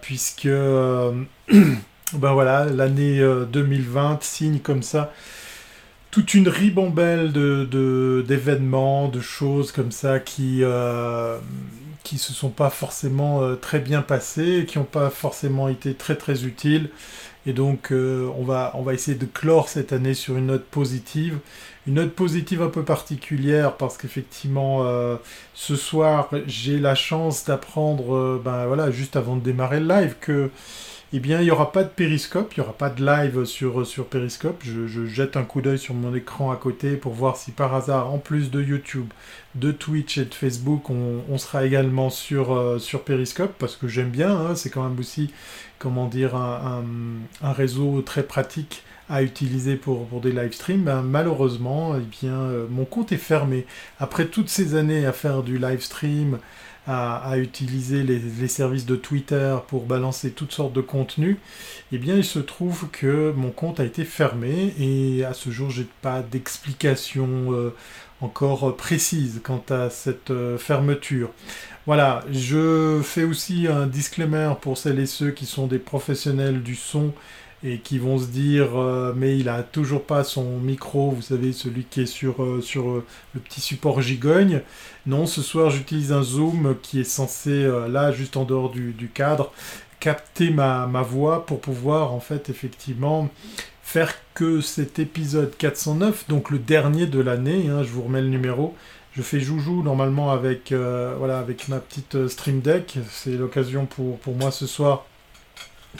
[0.00, 1.22] puisque ben
[2.12, 3.20] voilà, l'année
[3.50, 5.12] 2020 signe comme ça
[6.14, 11.36] toute une ribambelle de, d'événements, de, choses comme ça qui euh,
[12.04, 16.44] se sont pas forcément euh, très bien passés, qui n'ont pas forcément été très très
[16.44, 16.90] utiles.
[17.46, 20.64] Et donc euh, on, va, on va essayer de clore cette année sur une note
[20.64, 21.38] positive.
[21.86, 24.86] Une note positive un peu particulière parce qu'effectivement
[25.52, 30.50] ce soir j'ai la chance d'apprendre, ben voilà, juste avant de démarrer le live, que
[31.16, 33.86] eh bien, il n'y aura pas de périscope, il n'y aura pas de live sur,
[33.86, 34.60] sur périscope.
[34.64, 38.12] Je, jette un coup d'œil sur mon écran à côté pour voir si par hasard,
[38.12, 39.06] en plus de YouTube,
[39.54, 44.10] de Twitch et de Facebook, on, sera également sur, euh, sur périscope, parce que j'aime
[44.10, 44.54] bien, hein.
[44.56, 45.30] c'est quand même aussi,
[45.84, 52.34] un, réseau très pratique à utiliser pour, pour des live streams, ben, malheureusement, eh bien,
[52.34, 53.66] euh, mon compte est fermé.
[54.00, 56.38] Après toutes ces années à faire du live stream,
[56.86, 61.38] à, utiliser les, services de Twitter pour balancer toutes sortes de contenus,
[61.92, 65.70] eh bien il se trouve que mon compte a été fermé et à ce jour
[65.70, 67.74] j'ai pas d'explication euh,
[68.20, 71.30] encore précise quant à cette euh, fermeture.
[71.86, 76.76] Voilà, je fais aussi un disclaimer pour celles et ceux qui sont des professionnels du
[76.76, 77.12] son
[77.64, 81.52] et qui vont se dire euh, mais il a toujours pas son micro, vous savez
[81.52, 84.60] celui qui est sur, euh, sur euh, le petit support gigogne.
[85.06, 89.52] Non, ce soir j'utilise un zoom qui est censé là juste en dehors du, cadre
[89.98, 93.28] capter ma, voix pour pouvoir en fait effectivement
[93.82, 98.28] faire que cet épisode 409, donc le dernier de l'année, hein, je vous remets le
[98.28, 98.74] numéro,
[99.12, 102.98] je fais joujou normalement avec, voilà, avec ma petite Stream Deck.
[103.10, 105.06] C'est l'occasion pour, pour moi ce soir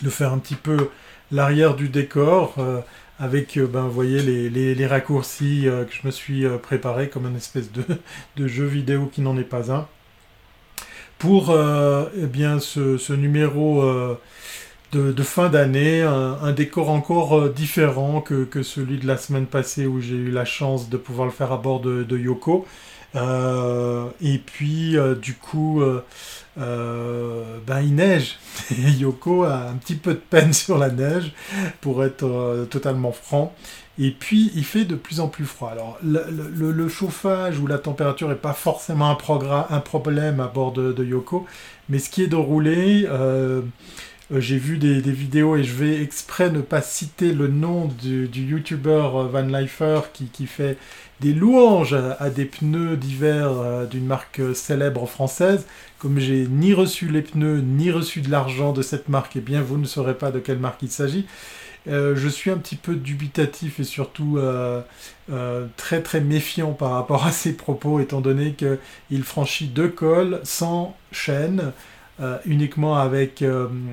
[0.03, 0.91] de faire un petit peu
[1.31, 2.81] l'arrière du décor euh,
[3.19, 7.37] avec, euh, ben, vous voyez, les, raccourcis euh, que je me suis préparé comme une
[7.37, 7.85] espèce de,
[8.37, 9.87] de, jeu vidéo qui n'en est pas un.
[11.19, 13.83] Pour eh bien, ce, numéro
[14.93, 20.17] de, fin d'année, un, décor encore différent que, celui de la semaine passée où j'ai
[20.17, 22.67] eu la chance de pouvoir le faire à bord de, de Yoko.
[23.15, 25.83] et puis, du coup,
[26.57, 28.39] ben il neige.
[28.71, 31.33] Et Yoko a un petit peu de peine sur la neige,
[31.81, 33.55] pour être euh, totalement franc.
[33.99, 35.71] Et puis il fait de plus en plus froid.
[35.71, 41.05] Alors le, chauffage ou la température n'est pas forcément un, un, problème à bord de,
[41.05, 41.47] Yoko,
[41.89, 43.63] mais ce qui est de rouler, euh,
[44.33, 49.11] j'ai vu des, vidéos et je vais exprès ne pas citer le nom du, YouTuber
[49.31, 50.77] Van Leifer qui fait
[51.21, 55.67] des louanges à, des pneus d'hiver euh, d'une marque célèbre française.
[55.99, 59.43] Comme j'ai ni reçu les pneus, ni reçu de l'argent de cette marque, et eh
[59.43, 61.27] bien vous ne saurez pas de quelle marque il s'agit.
[61.87, 64.83] Euh, je suis un petit peu dubitatif et surtout euh,
[65.77, 70.97] très très méfiant par rapport à ses propos, étant donné qu'il franchit deux cols sans
[71.13, 71.73] chaîne,
[72.47, 73.45] uniquement avec,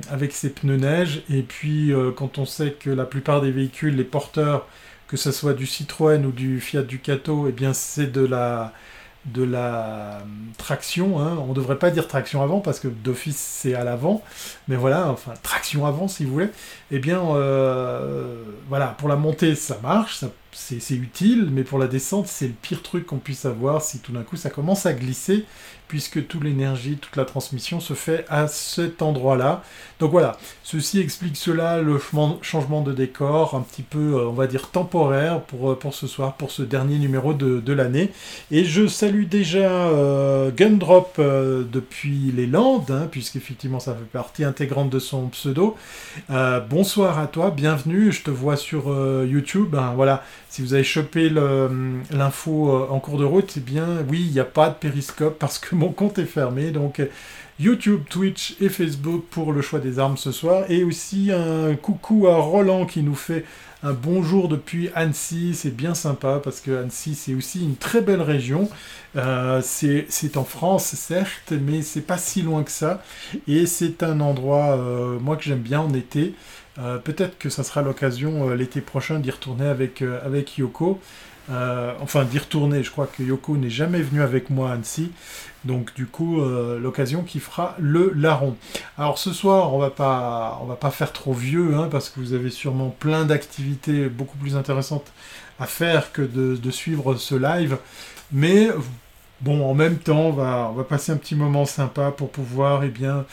[0.10, 1.24] avec ses pneus neige.
[1.30, 4.68] Et puis quand on sait que la plupart des véhicules, les porteurs,
[5.12, 8.72] que ce soit du Citroën ou du Fiat Ducato, eh bien c'est de la,
[9.26, 10.20] de la euh,
[10.58, 11.20] traction.
[11.20, 11.38] Hein.
[11.38, 14.24] On ne devrait pas dire traction avant parce que d'office c'est à l'avant,
[14.70, 16.50] mais voilà, enfin traction avant si vous voulez.
[16.92, 20.24] Eh bien, euh, voilà, pour la montée ça marche,
[20.54, 24.14] c'est utile, mais pour la descente c'est le pire truc qu'on puisse avoir si tout
[24.14, 25.46] d'un coup ça commence à glisser
[25.92, 29.62] puisque toute l'énergie, toute la transmission se fait à cet endroit-là.
[30.00, 32.00] Donc voilà, ceci explique cela, le
[32.42, 36.08] changement de décor, un petit peu, euh, on va dire, temporaire pour, euh, pour ce
[36.08, 38.12] soir, pour ce dernier numéro de, l'année.
[38.52, 44.90] Et je salue déjà euh, Gundrop depuis les Landes, hein, puisqu'effectivement ça fait partie intégrante
[44.90, 45.76] de son pseudo.
[46.70, 48.86] bonsoir à toi, bienvenue, je te vois sur
[49.26, 49.76] YouTube.
[49.76, 54.32] Hein, voilà, si vous avez chopé l'info en cours de route, eh bien oui, il
[54.32, 56.72] n'y a pas de périscope parce que mon compte est fermé.
[56.72, 57.02] Donc
[57.60, 60.64] YouTube, Twitch et Facebook pour le choix des armes ce soir.
[60.70, 63.46] Et aussi un coucou à Roland qui nous fait
[63.84, 65.56] un bonjour depuis Annecy.
[65.56, 68.70] C'est bien sympa parce que Annecy c'est aussi une très belle région.
[69.16, 73.04] Euh, c'est en France certes, mais c'est pas si loin que ça.
[73.48, 76.36] Et c'est un endroit, euh, moi que j'aime bien en été.
[76.80, 81.00] Euh, peut-être que ça sera l'occasion l'été prochain d'y retourner avec, avec Yoko.
[82.02, 82.84] enfin, d'y retourner.
[82.84, 85.12] Je crois que Yoko n'est jamais venu avec moi à Annecy.
[85.64, 88.56] Donc du coup, euh, l'occasion qui fera le larron.
[88.98, 92.34] Alors ce soir, on va pas, va pas faire trop vieux, hein, parce que vous
[92.34, 95.12] avez sûrement plein d'activités beaucoup plus intéressantes
[95.60, 97.78] à faire que de, suivre ce live.
[98.32, 98.70] Mais
[99.42, 103.26] bon, en même temps, on va, passer un petit moment sympa pour pouvoir, eh bien,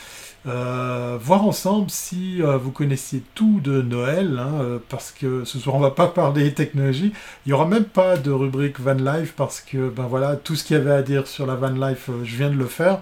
[0.47, 5.59] euh, voir ensemble si euh, vous connaissiez tout de Noël, hein, euh, parce que ce
[5.59, 7.11] soir on va pas parler technologie.
[7.45, 10.63] Il y aura même pas de rubrique van life parce que ben voilà tout ce
[10.63, 13.01] qu'il y avait à dire sur la van life, je viens de le faire.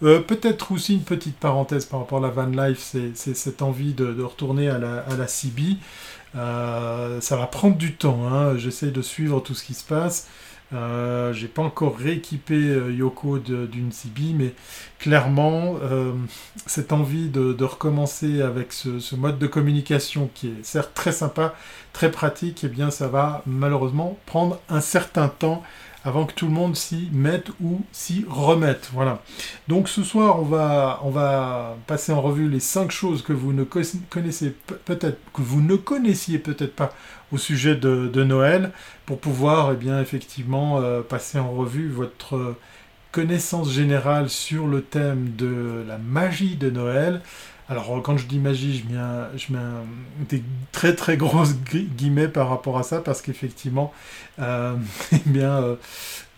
[0.00, 4.22] Peut-être aussi une petite parenthèse par rapport à la van life, c'est cette envie de,
[4.22, 5.26] retourner à la, à
[7.20, 8.56] ça va prendre du temps, hein.
[8.56, 10.28] j'essaie de suivre tout ce qui se passe.
[10.74, 14.54] Euh, j'ai pas encore rééquipé euh, Yoko d'une CB, mais
[14.98, 16.12] clairement, euh,
[16.66, 21.54] cette envie de, recommencer avec ce, mode de communication qui est certes très sympa,
[21.92, 25.62] très pratique, eh bien ça va malheureusement prendre un certain temps
[26.08, 28.88] avant que tout le monde s'y mette ou s'y remette.
[28.92, 29.22] Voilà.
[29.68, 34.54] Donc ce soir, on va, passer en revue les cinq choses que vous ne connaissez
[34.84, 36.94] peut-être, que vous ne connaissiez peut-être pas
[37.30, 38.72] au sujet de, Noël,
[39.04, 42.56] pour pouvoir, eh effectivement, euh, passer en revue votre
[43.12, 47.20] connaissance générale sur le thème de la magie de Noël,
[47.70, 48.82] alors, quand je dis magie,
[49.36, 49.58] je mets,
[50.30, 50.42] des
[50.72, 53.92] très très grosses guillemets par rapport à ça, parce qu'effectivement,
[54.38, 54.74] euh,
[55.12, 55.76] eh bien, euh,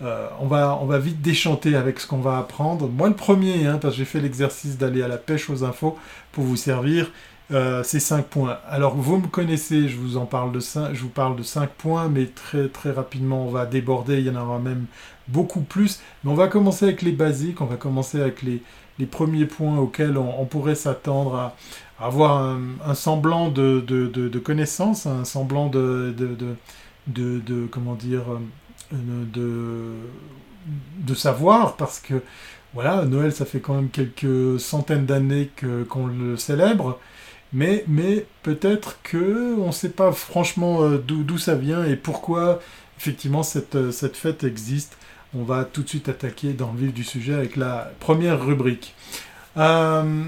[0.02, 2.88] euh, on, va, vite déchanter avec ce qu'on va apprendre.
[2.88, 5.96] Moi, le premier, hein, parce que j'ai fait l'exercice d'aller à la pêche aux infos
[6.32, 7.12] pour vous servir,
[7.82, 8.58] ces 5 points.
[8.68, 11.68] Alors, vous me connaissez, je vous en parle de 5, je vous parle de 5
[11.70, 14.86] points, mais très très rapidement, on va déborder, il y en aura même
[15.26, 16.00] beaucoup plus.
[16.22, 18.62] Mais on va commencer avec les basiques, on va commencer avec les
[19.00, 21.56] les premiers points auxquels on, pourrait s'attendre à,
[21.98, 26.14] avoir un, semblant de, connaissance, un semblant de,
[27.70, 28.22] comment dire,
[28.92, 28.98] euh,
[29.34, 29.94] de,
[30.98, 32.22] de savoir, parce que
[32.72, 35.50] voilà, Noël, ça fait quand même quelques centaines d'années
[35.88, 37.00] qu'on le célèbre,
[37.52, 42.60] mais, mais peut-être que on ne sait pas franchement euh, d'où ça vient et pourquoi
[42.96, 44.96] effectivement cette, cette fête existe
[45.34, 48.94] on va tout de suite attaquer dans le vif du sujet avec la première rubrique.
[49.56, 50.24] Euh,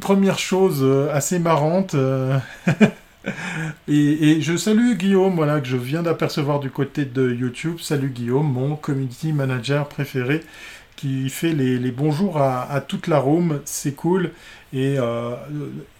[0.00, 1.94] première chose euh, assez marrante.
[1.94, 2.38] Euh,
[3.88, 7.78] et, je salue Guillaume, voilà, que je viens d'apercevoir du côté de YouTube.
[7.80, 10.42] Salut Guillaume, mon community manager préféré,
[10.96, 13.60] qui fait les, bonjours à, toute la room.
[13.64, 14.30] C'est cool.
[14.72, 14.96] Et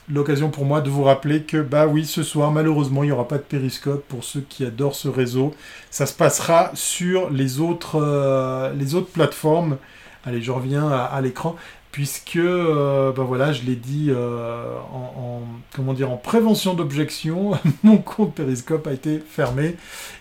[0.09, 3.29] l'occasion pour moi de vous rappeler que, bah oui, ce soir, malheureusement, il n'y aura
[3.29, 5.55] pas de périscope pour ceux qui adorent ce réseau.
[5.91, 9.79] Ça se passera sur les autres, euh, les autres plateformes.
[10.25, 11.57] Allez, je reviens à, l'écran.
[11.93, 15.41] Puisque, euh, bah voilà, je l'ai dit euh, en,
[15.75, 19.77] comment dire, en prévention d'objection, mon compte Periscope a été fermé.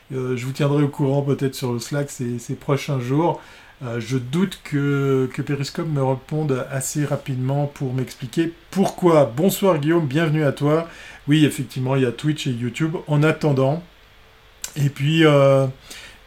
[0.09, 3.41] je vous tiendrai au courant peut-être sur le Slack ces prochains jours.
[3.83, 9.25] Euh, je doute que, que, Periscope me réponde assez rapidement pour m'expliquer pourquoi.
[9.35, 10.87] Bonsoir Guillaume, bienvenue à toi.
[11.27, 13.83] Oui, effectivement, il y a Twitch et YouTube en attendant.
[14.77, 15.67] Et puis, euh,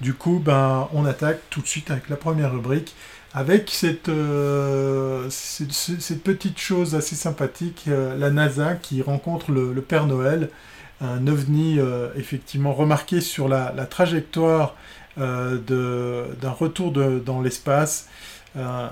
[0.02, 2.94] du coup, ben, on attaque tout de suite avec la première rubrique,
[3.32, 10.50] avec cette, euh, cette, petite chose assez sympathique, la NASA qui rencontre le, Père Noël,
[11.00, 11.78] un ovni
[12.16, 14.74] effectivement remarqué sur la, trajectoire
[15.18, 18.08] d'un retour dans l'espace.
[18.56, 18.88] Euh,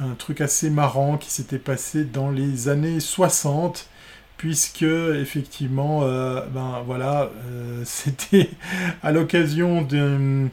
[0.00, 3.86] un, truc assez marrant qui s'était passé dans les années 60
[4.38, 7.30] puisque effectivement euh, ben voilà
[7.84, 8.48] c'était
[9.02, 10.50] à l'occasion d'une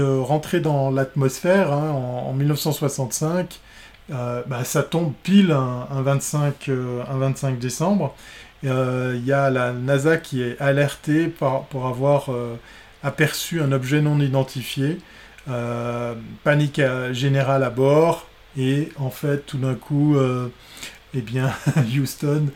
[0.00, 3.60] rentrée dans l'atmosphère hein, en, 1965
[4.08, 8.14] ben, ça tombe pile un, 25, un 25 décembre
[8.62, 12.30] il y a la NASA qui est alertée pour avoir
[13.06, 14.98] aperçu un objet non identifié,
[15.48, 16.80] euh, panique
[17.12, 18.26] générale à bord,
[18.58, 20.48] et en fait, tout d'un coup, euh,
[21.14, 21.52] eh bien,
[21.96, 22.46] Houston,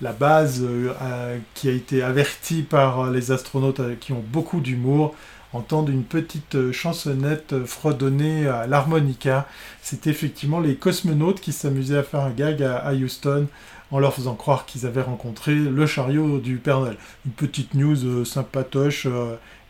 [0.00, 5.14] la base euh, qui a été avertie par les astronautes qui ont beaucoup d'humour,
[5.52, 9.46] entendent une petite chansonnette fredonnée à l'harmonica.
[9.82, 13.46] C'est effectivement les cosmonautes qui s'amusaient à faire un gag à, Houston
[13.90, 16.96] en leur faisant croire qu'ils avaient rencontré le chariot du Père Noël.
[17.24, 19.06] Une petite news sympatoche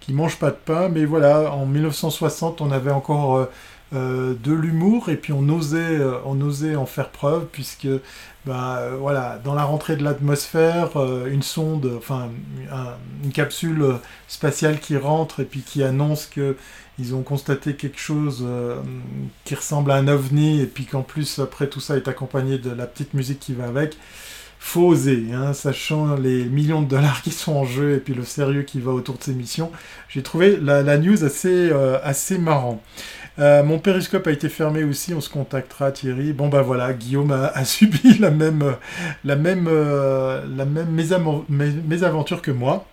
[0.09, 3.51] qui mange pas de pain, mais voilà, en 1960, on avait encore euh,
[3.93, 7.89] euh, de l'humour et puis on osait, euh, on osait en faire preuve puisque,
[8.47, 10.97] bah, voilà, dans la rentrée de l'atmosphère,
[11.27, 12.31] une sonde, enfin,
[13.23, 13.85] une capsule
[14.29, 16.57] spatiale qui rentre et puis qui annonce que
[16.99, 18.45] ils ont constaté quelque chose
[19.45, 22.71] qui ressemble à un ovni et puis qu'en plus après tout ça est accompagné de
[22.71, 23.97] la petite musique qui va avec
[24.59, 28.25] faut oser, hein, sachant les millions de dollars qui sont en jeu et puis le
[28.25, 29.71] sérieux qui va autour de ces missions.
[30.09, 32.83] J'ai trouvé la, news assez, euh, assez marrant.
[33.39, 36.33] Euh, mon périscope a été fermé aussi, on se contactera Thierry.
[36.33, 38.77] Bon bah voilà, Guillaume a, subi la même,
[39.25, 42.85] la même, euh, la même mésaventure que moi.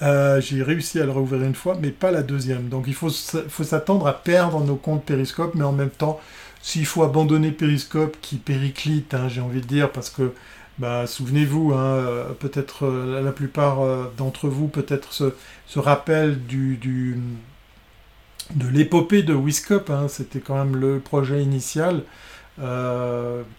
[0.00, 2.68] j'ai réussi à le rouvrir une fois, mais pas la deuxième.
[2.68, 6.20] Donc il faut, faut s'attendre à perdre nos comptes périscope, mais en même temps,
[6.62, 10.32] s'il faut abandonner Periscope, qui périclite, hein, j'ai envie de dire, parce que,
[10.78, 17.18] bah, souvenez-vous, hein, euh, peut-être euh, la plupart euh, d'entre vous, peut-être se, rappellent du,
[18.54, 22.02] de l'épopée de Wiscop, hein, c'était quand même le projet initial,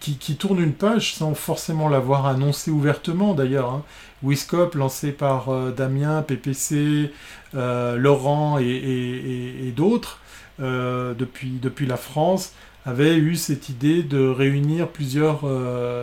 [0.00, 3.70] qui, tourne une page sans forcément l'avoir annoncé ouvertement d'ailleurs.
[3.70, 3.82] Hein.
[4.22, 7.10] Wiscop, lancé par Damien, PPC,
[7.54, 10.20] Laurent et, d'autres
[10.58, 12.52] depuis la France,
[12.90, 15.40] avait eu cette idée de réunir plusieurs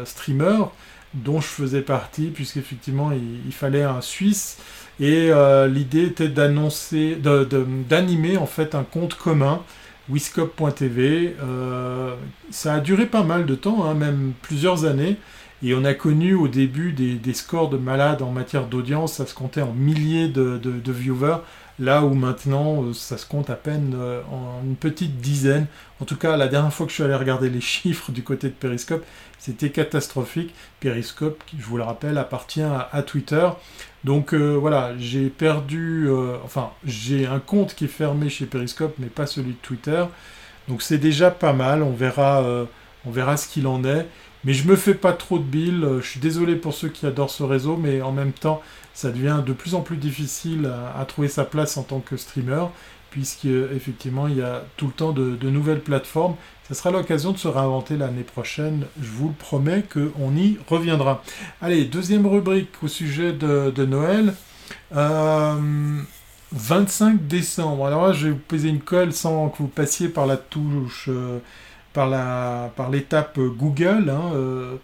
[0.05, 0.71] streamers
[1.13, 4.57] dont je faisais partie, puisqu'effectivement il, il fallait un Suisse
[4.99, 5.31] et
[5.69, 9.61] l'idée était d'annoncer, d'animer en fait un compte commun
[10.09, 11.35] Wiscop.tv.
[11.41, 12.15] Euh,
[12.49, 15.17] ça a duré pas mal de temps, hein, même plusieurs années.
[15.63, 19.33] Et on a connu au début des, scores de malades en matière d'audience, ça se
[19.33, 21.39] comptait en milliers de, viewers,
[21.79, 25.67] là où maintenant euh, ça se compte à peine euh, en une petite dizaine.
[26.01, 28.47] En tout cas, la dernière fois que je suis allé regarder les chiffres du côté
[28.47, 29.05] de Periscope,
[29.39, 30.53] c'était catastrophique.
[30.79, 33.47] Periscope, je vous le rappelle, appartient à Twitter.
[34.03, 36.09] Donc euh, voilà, j'ai perdu,
[36.43, 40.05] enfin j'ai un compte qui est fermé chez Periscope, mais pas celui de Twitter.
[40.67, 42.43] Donc c'est déjà pas mal, on verra
[43.37, 44.07] ce qu'il en est.
[44.43, 47.31] Mais je me fais pas trop de billes, je suis désolé pour ceux qui adorent
[47.31, 48.61] ce réseau, mais en même temps,
[48.93, 52.65] ça devient de plus en plus difficile à trouver sa place en tant que streamer
[53.09, 56.35] puisqu'effectivement il y a tout le temps de, nouvelles plateformes.
[56.67, 61.23] Ça sera l'occasion de se réinventer l'année prochaine, je vous le promets qu'on y reviendra.
[61.61, 64.33] Allez, deuxième rubrique au sujet de, Noël.
[64.91, 64.97] 25
[66.53, 67.87] euh, décembre.
[67.87, 71.05] Alors là, je vais vous poser une colle sans que vous passiez par la touche,
[71.07, 71.39] euh,
[71.97, 74.11] par la, par l'étape Google.
[74.11, 74.75] Hein, euh.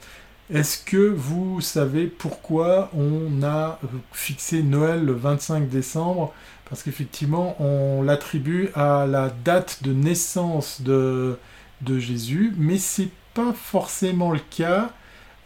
[0.51, 3.79] Est-ce que vous savez pourquoi on a
[4.11, 6.33] fixé Noël le 25 décembre?
[6.67, 11.37] Parce qu'effectivement, on l'attribue à la date de naissance de,
[11.81, 14.89] de Jésus, mais c'est pas forcément le cas.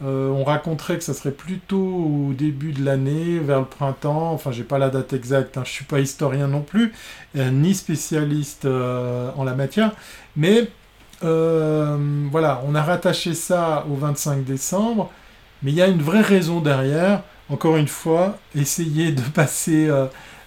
[0.02, 4.32] Euh, on raconterait que ça serait plutôt au début de l'année, vers le printemps.
[4.32, 5.64] Enfin, j'ai pas la date exacte, hein.
[5.66, 6.94] je suis pas historien non plus,
[7.36, 9.92] euh, ni spécialiste euh, en la matière.
[10.34, 10.70] Mais
[11.20, 15.10] voilà, on a rattaché ça au 25 décembre,
[15.62, 17.22] mais il y a une vraie raison derrière.
[17.50, 19.90] Encore une fois, essayez de passer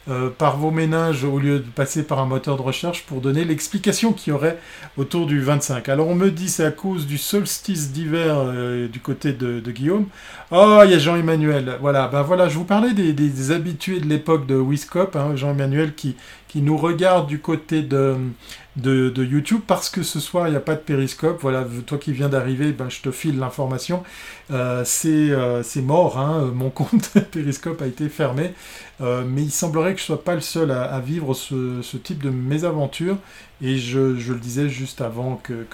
[0.10, 3.46] euh, par vos ménages au lieu de passer par un moteur de recherche pour donner
[3.46, 4.58] l'explication qu'il y aurait
[4.98, 5.90] autour du 25.
[5.90, 10.08] Alors on me dit c'est à cause du solstice d'hiver euh, du côté de, Guillaume.
[10.50, 11.78] Oh, il y a Jean-Emmanuel.
[11.82, 16.16] Voilà, ben voilà, je vous parlais des, habitués de l'époque de Wiscop, hein, Jean-Emmanuel qui,
[16.52, 18.18] qui nous regarde du côté de,
[18.76, 21.40] de, YouTube parce que ce soir il n'y a pas de périscope.
[21.42, 24.04] Voilà, toi qui viens d'arriver, ben, je te file l'information.
[24.52, 26.52] Euh, euh, c'est mort, hein.
[26.54, 28.54] mon compte périscope a été fermé.
[29.00, 32.22] Euh, mais il semblerait que je ne sois pas le seul à, vivre ce, type
[32.22, 33.16] de mésaventure.
[33.62, 35.66] Et je, le disais juste avant que,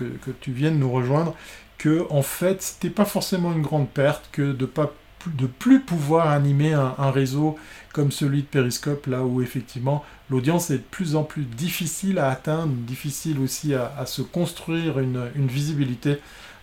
[0.41, 1.33] tu viennes nous rejoindre,
[1.79, 4.93] que en fait, c'était pas forcément une grande perte que de pas
[5.25, 7.57] de plus pouvoir animer un, réseau
[7.97, 12.29] comme celui de Periscope, là où effectivement l'audience est de plus en plus difficile à
[12.29, 16.17] atteindre, difficile aussi à, se construire une, visibilité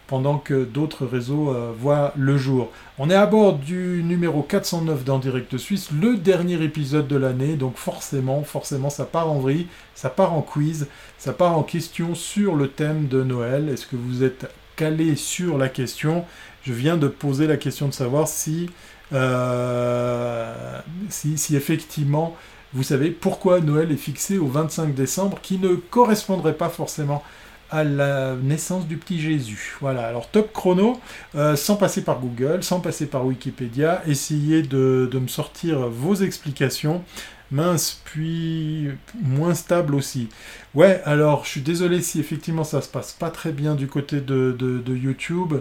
[0.06, 2.70] pendant que d'autres réseaux euh, voient le jour.
[2.98, 7.56] On est à bord du numéro 409 d'En Direct Suisse, le dernier épisode de l'année,
[7.56, 10.86] donc forcément, forcément, ça part en vrille, ça part en quiz,
[11.18, 13.68] ça part en question sur le thème de Noël.
[13.68, 16.24] Est-ce que vous êtes calé sur la question?
[16.62, 18.70] Je viens de poser la question de savoir si,
[19.14, 22.36] euh, si, effectivement
[22.74, 27.22] vous savez pourquoi Noël est fixé au 25 décembre, qui ne correspondrait pas forcément
[27.70, 29.76] à la naissance du petit Jésus.
[29.80, 31.00] Voilà, alors top chrono,
[31.34, 37.02] euh, sans passer par Google, sans passer par Wikipédia, essayez de, me sortir vos explications.
[37.50, 38.88] Mince, puis
[39.22, 40.28] moins stable aussi.
[40.74, 44.20] Ouais, alors je suis désolé si effectivement ça se passe pas très bien du côté
[44.20, 45.54] de, YouTube.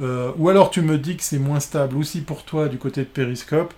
[0.00, 3.02] Euh, ou alors tu me dis que c'est moins stable aussi pour toi du côté
[3.02, 3.74] de Periscope.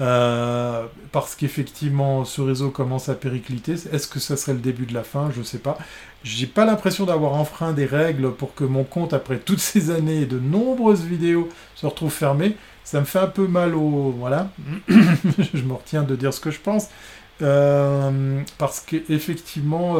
[0.00, 3.74] Euh, parce qu'effectivement ce réseau commence à péricliter.
[3.92, 5.30] Est-ce que ça serait le début de la fin?
[5.32, 5.78] Je ne sais pas.
[6.24, 10.22] J'ai pas l'impression d'avoir enfreint des règles pour que mon compte, après toutes ces années
[10.22, 12.56] et de nombreuses vidéos, se retrouve fermé.
[12.82, 14.14] Ça me fait un peu mal au...
[14.18, 14.50] Voilà.
[14.88, 16.88] je me retiens de dire ce que je pense.
[17.42, 19.96] Euh, parce qu'effectivement,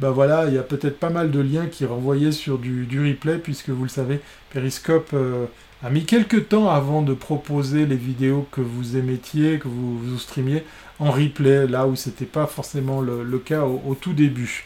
[0.00, 3.06] ben voilà, il y a peut-être pas mal de liens qui renvoyaient sur du, du
[3.06, 5.46] replay, puisque vous le savez, Periscope euh,
[5.82, 10.64] a mis quelques temps avant de proposer les vidéos que vous émettiez, que vous, streamiez
[10.98, 14.64] en replay, là où c'était pas forcément le, cas au, tout début.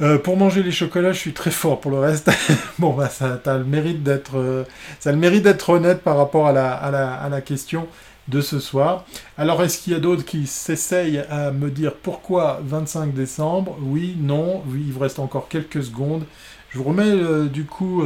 [0.00, 1.80] Euh, pour manger les chocolats, je suis très fort.
[1.80, 2.30] Pour le reste,
[2.78, 4.64] bon, bah, ça a le mérite d'être, euh,
[4.98, 7.86] ça a le mérite d'être honnête par rapport à la, question
[8.30, 9.04] de ce soir.
[9.36, 13.76] Alors, est-ce qu'il y a d'autres qui s'essayent à me dire pourquoi 25 décembre?
[13.82, 14.62] Oui, non.
[14.68, 16.24] Oui, il vous reste encore quelques secondes.
[16.70, 18.02] Je vous remets euh, du coup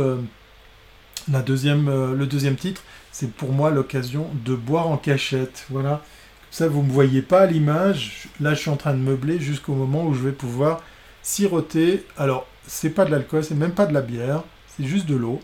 [1.30, 2.82] la deuxième, le deuxième titre.
[3.12, 5.66] C'est pour moi l'occasion de boire en cachette.
[5.70, 6.02] Voilà
[6.50, 8.28] Ça, vous ne me voyez pas à l'image.
[8.40, 10.82] Là, je suis en train de meubler jusqu'au moment où je vais pouvoir
[11.22, 12.04] siroter.
[12.16, 14.42] Alors, c'est pas de l'alcool, c'est même pas de la bière,
[14.76, 15.40] c'est juste de l'eau.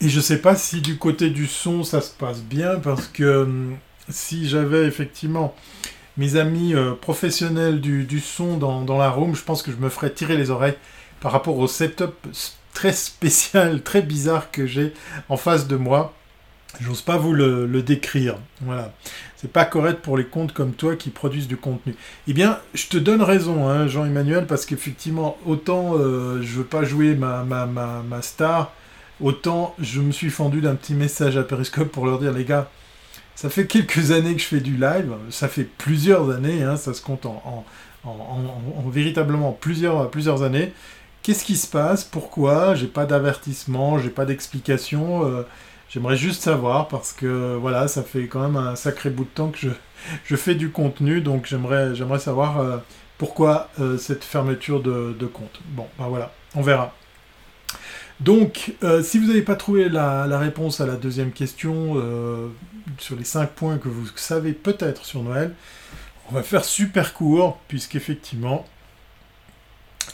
[0.00, 3.42] Et je sais pas si du côté du son ça se passe bien parce que
[3.42, 3.76] hum,
[4.08, 5.54] si j'avais effectivement
[6.16, 10.10] mes amis euh, professionnels du, son dans, la room, je pense que je me ferais
[10.10, 10.76] tirer les oreilles
[11.20, 12.14] par rapport au setup
[12.74, 14.92] très spécial, très bizarre que j'ai
[15.28, 16.14] en face de moi.
[16.80, 18.36] J'ose pas vous le, décrire.
[18.60, 18.92] Voilà.
[19.36, 21.94] C'est pas correct pour les comptes comme toi qui produisent du contenu.
[22.28, 26.84] Eh bien, je te donne raison, hein, Jean-Emmanuel, parce qu'effectivement, autant euh, je veux pas
[26.84, 28.72] jouer ma, ma, ma, star,
[29.20, 32.70] autant je me suis fendu d'un petit message à Periscope pour leur dire, les gars,
[33.34, 36.92] ça fait quelques années que je fais du live, ça fait plusieurs années, hein, ça
[36.92, 37.64] se compte en,
[38.04, 40.72] en, véritablement plusieurs, années.
[41.22, 42.04] Qu'est-ce qui se passe?
[42.04, 42.74] Pourquoi?
[42.74, 45.26] J'ai pas d'avertissement, j'ai pas d'explication.
[45.26, 45.42] Euh,
[45.88, 49.50] j'aimerais juste savoir parce que voilà, ça fait quand même un sacré bout de temps
[49.50, 49.58] que
[50.24, 52.78] je, fais du contenu, donc j'aimerais, j'aimerais savoir euh,
[53.18, 55.60] pourquoi euh, cette fermeture de, de, compte.
[55.66, 56.94] Bon, ben voilà, on verra.
[58.20, 61.96] Donc, si vous n'avez pas trouvé la, réponse à la deuxième question
[62.98, 65.54] sur les cinq points que vous savez peut-être sur Noël,
[66.30, 68.64] on va faire super court, puisqu'effectivement,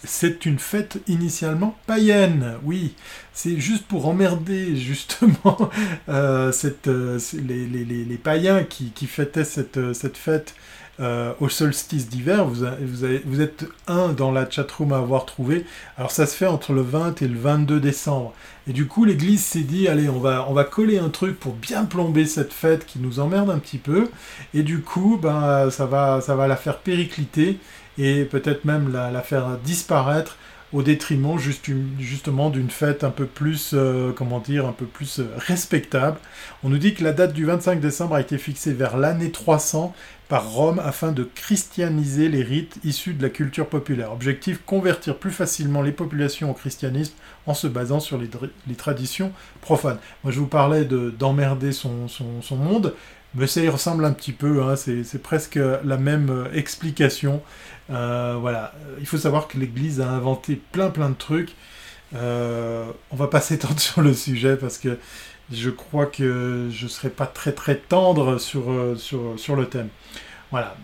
[0.05, 2.95] c'est une fête initialement païenne, oui.
[3.33, 5.71] C'est juste pour emmerder justement
[6.09, 6.53] euh,
[6.87, 10.55] euh, les, païens qui, fêtaient cette, euh, fête
[10.99, 12.47] au solstice d'hiver.
[12.47, 15.67] Vous, êtes un dans la chatroom à avoir trouvé.
[15.99, 18.33] Alors ça se fait entre le 20 et le 22 décembre.
[18.69, 21.53] Et du coup, l'Église s'est dit, allez, on va, on va coller un truc pour
[21.53, 24.09] bien plomber cette fête qui nous emmerde un petit peu.
[24.55, 27.59] Et du coup, ben, ça, va, ça va la faire péricliter
[27.99, 30.37] et peut-être même la, faire disparaître
[30.77, 31.39] au détriment
[31.99, 36.19] justement d'une fête un peu plus, euh, comment dire, un peu plus euh, respectable.
[36.63, 39.95] On nous dit que la date du 25 décembre a été fixée vers l'année 300
[40.29, 44.13] par Rome afin de christianiser les rites issus de la culture populaire.
[44.13, 47.15] Objectif, convertir plus facilement les populations au christianisme
[47.47, 48.29] en se basant sur les,
[48.77, 49.99] traditions profanes.
[50.25, 52.93] Moi je vous parlais d'emmerder son, son, monde,
[53.35, 54.77] mais ça y ressemble un petit peu, hein.
[54.77, 57.43] c'est presque la même euh, explication.
[57.91, 61.55] Euh, voilà, il faut savoir que l'Église a inventé plein plein de trucs.
[62.15, 64.99] Euh, on va pas s'étendre sur le sujet parce que
[65.53, 69.89] je crois que je serai pas très très tendre sur, le thème.
[70.51, 70.77] Voilà.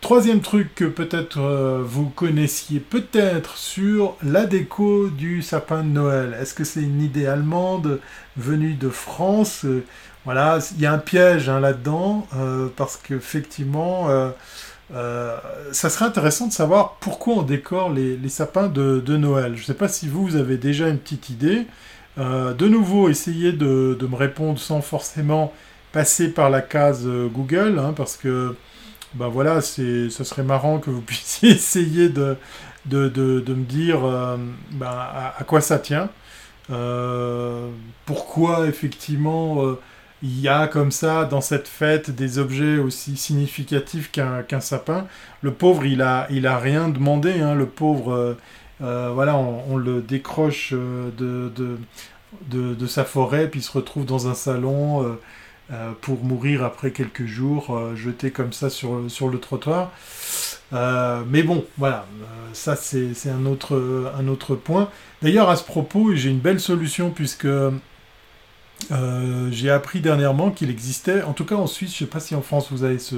[0.00, 1.40] Troisième truc que peut-être
[1.84, 6.38] vous connaissiez peut-être sur la déco du sapin de Noël.
[6.40, 8.00] Est-ce que c'est une idée allemande
[8.36, 9.66] venue de France
[10.28, 12.26] Voilà, il y a un piège hein, là-dedans
[12.76, 14.08] parce qu'effectivement
[14.94, 15.36] euh,
[15.72, 19.54] ça serait intéressant de savoir pourquoi on décore les, sapins de, Noël.
[19.56, 21.66] Je ne sais pas si vous, vous avez déjà une petite idée.
[22.18, 25.52] Euh, de nouveau, essayez de, me répondre sans forcément
[25.92, 28.56] passer par la case euh, Google, hein, parce que
[29.14, 32.36] ben voilà, ce serait marrant que vous puissiez essayer de,
[32.86, 34.00] de, me dire
[34.72, 36.10] ben, à, quoi ça tient.
[38.06, 39.76] pourquoi effectivement
[40.22, 45.06] il y a comme ça dans cette fête des objets aussi significatifs qu'un sapin.
[45.42, 47.40] Le pauvre, il a, il a rien demandé.
[47.40, 47.54] Hein.
[47.54, 48.34] Le pauvre, euh,
[48.82, 54.34] euh, voilà, on, le décroche euh, de, sa forêt, puis il se retrouve dans un
[54.34, 55.18] salon
[56.00, 59.92] pour mourir après quelques jours, jeté comme ça sur, sur le trottoir.
[60.72, 62.06] mais bon, voilà,
[62.54, 64.90] ça c'est un autre, un autre point.
[65.22, 67.46] D'ailleurs, à ce propos, j'ai une belle solution puisque
[68.90, 72.20] euh, j'ai appris dernièrement qu'il existait, en tout cas en Suisse, je ne sais pas
[72.20, 73.16] si en France vous avez ce,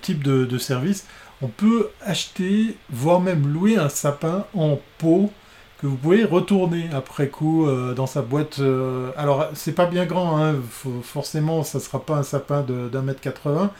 [0.00, 1.06] type de, service,
[1.42, 5.30] on peut acheter, voire même louer un sapin en pot
[5.78, 8.60] que vous pouvez retourner après coup euh, dans sa boîte.
[8.60, 10.54] Euh, alors c'est pas bien grand, hein,
[11.02, 13.70] forcément ça sera pas un sapin d'un mètre 80,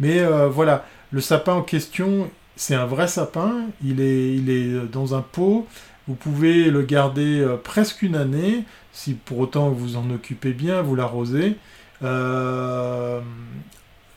[0.00, 5.66] mais voilà, le sapin en question, c'est un vrai sapin, il est dans un pot,
[6.08, 10.94] vous pouvez le garder presque une année, si pour autant vous en occupez bien, vous
[10.94, 11.56] l'arrosez.
[12.02, 13.20] Euh,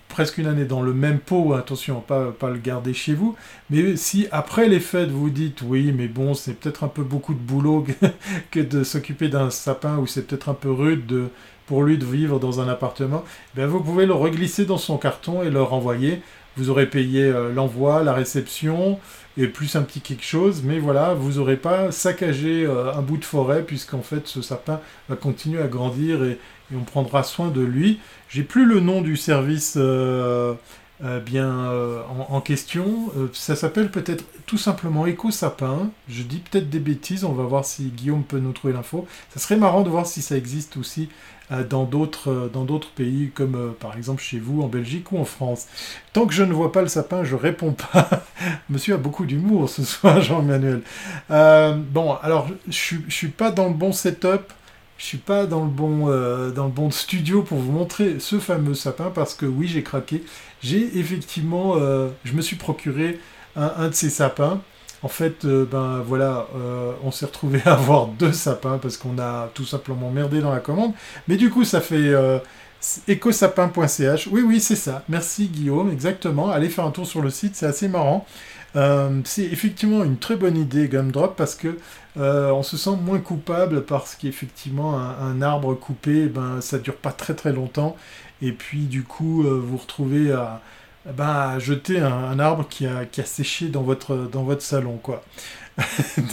[0.10, 3.36] presque une année dans le même pot, attention, pas, pas le garder chez vous,
[3.70, 7.34] mais si après les fêtes vous dites oui, mais bon, c'est peut-être un peu beaucoup
[7.36, 7.86] de boulot
[8.50, 11.28] que de s'occuper d'un sapin, ou c'est peut-être un peu rude de,
[11.68, 13.24] pour lui de vivre dans un appartement,
[13.56, 16.22] ben vous pouvez le reglisser dans son carton et le renvoyer.
[16.56, 19.00] Vous aurez payé euh, l'envoi, la réception,
[19.38, 23.18] et plus un petit quelque chose, mais voilà, vous n'aurez pas saccagé euh, un bout
[23.18, 26.40] de forêt, puisqu'en fait ce sapin va continuer à grandir et,
[26.76, 28.02] on prendra soin de lui.
[28.28, 30.54] J'ai plus le nom du service, euh,
[31.26, 31.72] bien
[32.30, 33.10] en, question.
[33.32, 35.92] ça s'appelle peut-être tout simplement Éco Sapin.
[36.10, 39.08] Je dis peut-être des bêtises, on va voir si Guillaume peut nous trouver l'info.
[39.34, 41.08] Ça serait marrant de voir si ça existe aussi
[41.70, 45.68] dans d'autres dans d'autres pays comme par exemple chez vous en Belgique ou en France.
[46.14, 48.10] Tant que je ne vois pas le sapin, je réponds pas.
[48.70, 50.82] Monsieur a beaucoup d'humour ce soir, Jean-Emmanuel.
[51.30, 54.54] bon, alors je, je suis pas dans le bon setup
[54.98, 58.40] je suis pas dans le bon euh, dans le bon studio pour vous montrer ce
[58.40, 60.24] fameux sapin parce que oui j'ai craqué
[60.62, 63.20] j'ai effectivement euh, je me suis procuré
[63.56, 64.62] un, de ces sapins
[65.04, 66.48] en fait euh, ben voilà
[67.04, 70.60] on s'est retrouvé à avoir deux sapins parce qu'on a tout simplement merdé dans la
[70.60, 70.94] commande.
[71.28, 72.14] Mais du coup ça fait
[73.10, 75.04] ecosapin.ch oui oui c'est ça.
[75.10, 75.92] Merci Guillaume.
[75.92, 76.50] Exactement.
[76.50, 78.26] Allez faire un tour sur le site c'est assez marrant.
[79.24, 81.78] C'est effectivement une très bonne idée Gumdrop parce que
[82.20, 87.12] euh, on se sent moins coupable parce qu'effectivement un, arbre coupé, ben ça dure pas
[87.12, 87.96] très très longtemps.
[88.42, 90.62] Et puis du coup euh, vous retrouvez à,
[91.16, 95.24] ben, jeter un, arbre qui a, séché dans votre, dans votre salon quoi.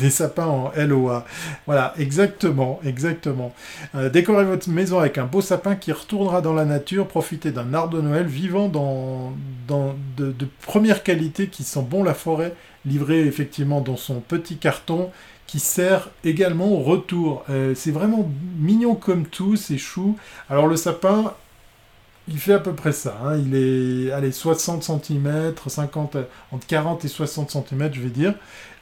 [0.00, 1.26] Des sapins en LOA.
[1.66, 3.52] Voilà, exactement, exactement.
[3.94, 7.74] Euh, décorez votre maison avec un beau sapin qui retournera dans la nature, profitez d'un
[7.74, 9.34] arbre de Noël vivant dans,
[9.68, 12.54] dans de, de première qualité qui sent bon la forêt,
[12.87, 15.10] livré effectivement dans son petit carton
[15.46, 17.44] qui sert également au retour.
[17.50, 20.16] Euh, c'est vraiment mignon comme tout, c'est chou.
[20.48, 21.34] Alors le sapin,
[22.28, 23.18] il fait à peu près ça.
[23.24, 23.37] Hein.
[23.37, 26.16] Il est allez, 60 cm, 50,
[26.52, 28.34] entre 40 et 60 cm, je vais dire.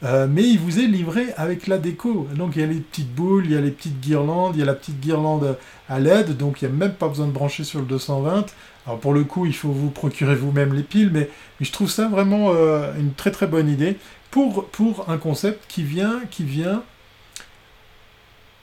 [0.05, 2.28] Euh, mais il vous est livré avec la déco.
[2.37, 4.62] Donc il y a les petites boules, il y a les petites guirlandes, il y
[4.62, 5.57] a la petite guirlande
[5.88, 8.46] à LED, donc il n'y a même pas besoin de brancher sur le 220.
[8.87, 11.28] Alors pour le coup, il faut vous procurer vous-même les piles, mais,
[11.61, 13.96] je trouve ça vraiment euh, une très très bonne idée
[14.33, 16.83] pour, un concept qui vient, qui vient,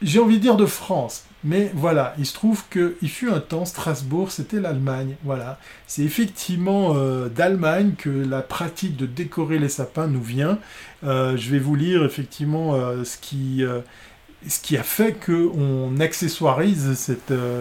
[0.02, 1.26] j'ai envie de dire de France.
[1.44, 5.16] Mais voilà, il se trouve qu'il fut un temps, Strasbourg, c'était l'Allemagne.
[5.24, 10.60] Voilà, c'est effectivement euh, d'Allemagne que la pratique de décorer les sapins nous vient.
[11.06, 13.64] Euh, je vais vous lire effectivement euh, ce, qui,
[14.48, 16.94] ce qui a fait qu'on accessoirise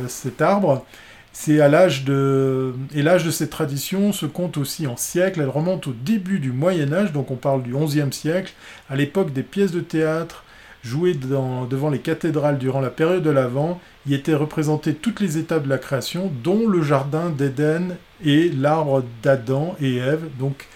[0.08, 0.84] cet arbre.
[1.32, 2.74] C'est à l'âge de...
[2.92, 6.50] Et l'âge de cette tradition se compte aussi en siècles, elle remonte au début du
[6.50, 8.54] Moyen Âge, donc on parle du XIe siècle,
[8.90, 10.42] à l'époque des pièces de théâtre
[10.82, 15.64] jouées devant les cathédrales durant la période de l'Avent, y étaient représentées toutes les étapes
[15.64, 20.66] de la création, dont le jardin d'Éden et l'arbre d'Adam et Ève, donc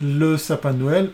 [0.00, 1.10] le sapin de Noël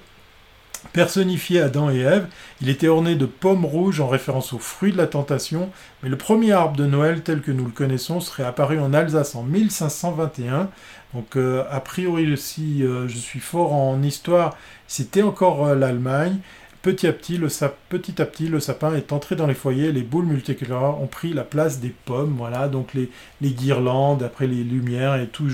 [0.92, 2.26] personnifié Adam et Ève.
[2.60, 5.70] Il était orné de pommes rouges en référence aux fruits de la tentation,
[6.02, 9.34] mais le premier arbre de Noël tel que nous le connaissons serait apparu en Alsace
[9.34, 10.70] en 1521.
[11.14, 16.38] Donc euh, a priori si euh, je suis fort en histoire, c'était encore euh, l'Allemagne.
[16.82, 17.46] Petit à, petit, le
[17.88, 21.32] petit à petit, le sapin est entré dans les foyers, les boules multicolores ont pris
[21.32, 23.08] la place des pommes, voilà, donc les,
[23.40, 25.46] guirlandes, après les lumières et tout,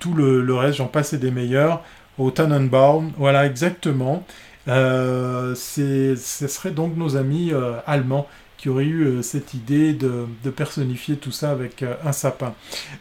[0.00, 1.82] tout le, reste, j'en passais des meilleurs
[2.16, 3.12] au Tannenbaum.
[3.18, 4.24] Voilà, exactement.
[4.68, 8.26] Euh, ce serait donc nos amis euh, allemands
[8.58, 12.54] qui auraient eu euh, cette idée de, personnifier tout ça avec un sapin.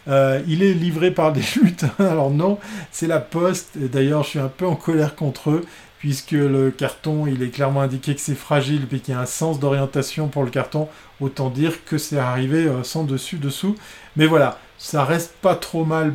[0.05, 2.59] il est livré par des lutins, alors non,
[2.91, 5.65] c'est la poste, d'ailleurs je suis un peu en colère contre eux,
[5.99, 9.25] puisque le carton, il est clairement indiqué que c'est fragile, et qu'il y a un
[9.25, 10.87] sens d'orientation pour le carton,
[11.19, 13.75] autant dire que c'est arrivé sans dessus-dessous.
[14.15, 16.13] Mais voilà, ça reste pas trop mal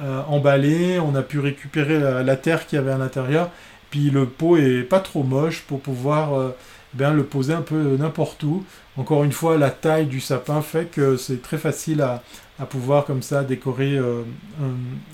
[0.00, 3.50] euh, emballé, on a pu récupérer la, terre qu'il y avait à l'intérieur,
[3.90, 6.56] puis le pot est pas trop moche pour pouvoir euh,
[6.94, 8.64] bien le poser un peu n'importe où.
[8.96, 12.22] Encore une fois, la taille du sapin fait que c'est très facile à,
[12.70, 14.22] pouvoir comme ça décorer euh,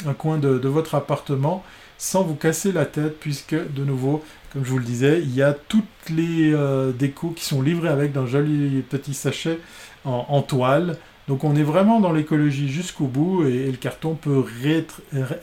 [0.06, 1.64] un, coin de, votre appartement
[1.98, 5.42] sans vous casser la tête, puisque de nouveau, comme je vous le disais, il y
[5.42, 6.54] a toutes les
[6.98, 9.58] décos qui sont livrées avec d'un joli petit sachet
[10.04, 10.96] en toile.
[11.28, 14.42] Donc on est vraiment dans l'écologie jusqu'au bout et, le carton peut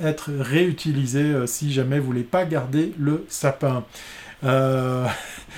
[0.02, 3.86] être réutilisé euh, si jamais vous voulez pas garder le sapin.
[4.44, 5.06] Euh,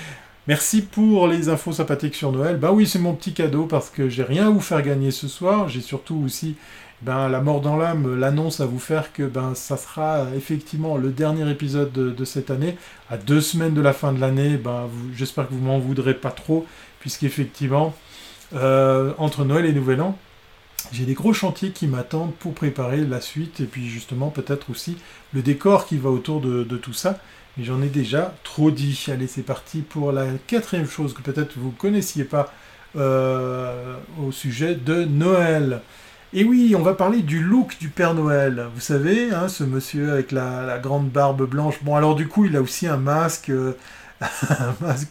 [0.48, 2.58] merci pour les infos sympathiques sur Noël.
[2.58, 5.30] Bah oui, c'est mon petit cadeau parce que j'ai rien à vous faire gagner ce
[5.30, 5.70] soir.
[5.70, 6.58] J'ai surtout aussi
[7.04, 11.10] ben, la mort dans l'âme, l'annonce à vous faire que ben, ça sera effectivement le
[11.10, 12.76] dernier épisode de, cette année.
[13.10, 16.32] À deux semaines de la fin de l'année, ben, j'espère que vous m'en voudrez pas
[16.32, 16.66] trop,
[17.00, 17.94] puisqu'effectivement,
[18.56, 20.18] euh, entre Noël et Nouvel An,
[20.92, 24.98] j'ai des gros chantiers qui m'attendent pour préparer la suite et puis justement peut-être aussi
[25.34, 27.20] le décor qui va autour de, tout ça.
[27.58, 29.06] Mais j'en ai déjà trop dit.
[29.10, 32.54] Allez, c'est parti pour la quatrième chose que peut-être vous ne connaissiez pas
[32.96, 35.82] euh, au sujet de Noël.
[36.34, 38.68] Et oui, on va parler du look du Père Noël.
[38.76, 41.76] Vous savez, hein, ce monsieur avec la, grande barbe blanche.
[41.84, 43.50] Bon, alors du coup, il a aussi un masque.
[43.50, 43.74] Euh,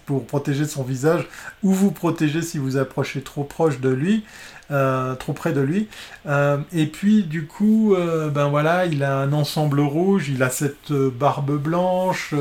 [0.05, 1.29] pour protéger son visage,
[1.63, 4.25] ou vous protéger si vous approchez trop proche de lui,
[4.73, 5.89] euh, trop près de lui.
[6.27, 7.95] Euh, et puis du coup,
[8.35, 12.35] ben voilà, il a un ensemble rouge, il a cette barbe blanche,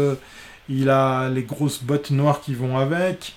[0.68, 3.36] il a les grosses bottes noires qui vont avec.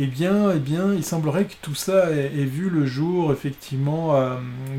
[0.00, 4.14] Eh bien, eh bien, il semblerait que tout ça ait, vu le jour, effectivement,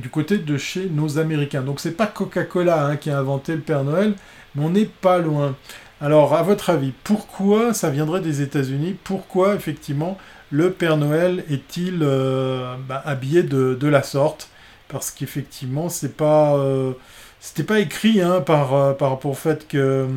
[0.01, 1.62] du côté de chez nos Américains.
[1.62, 4.13] Donc, c'est pas Coca-Cola hein, qui a inventé le Père Noël,
[4.55, 5.58] mais on n'est pas loin.
[6.01, 8.95] Alors, à votre avis, pourquoi ça viendrait des États-Unis?
[9.03, 10.17] Pourquoi, effectivement,
[10.51, 14.49] le Père Noël est-il euh, bah, habillé de, la sorte?
[14.88, 16.93] Parce qu'effectivement, c'est pas, euh,
[17.41, 20.08] c'était pas écrit hein, par, euh, par rapport fait que,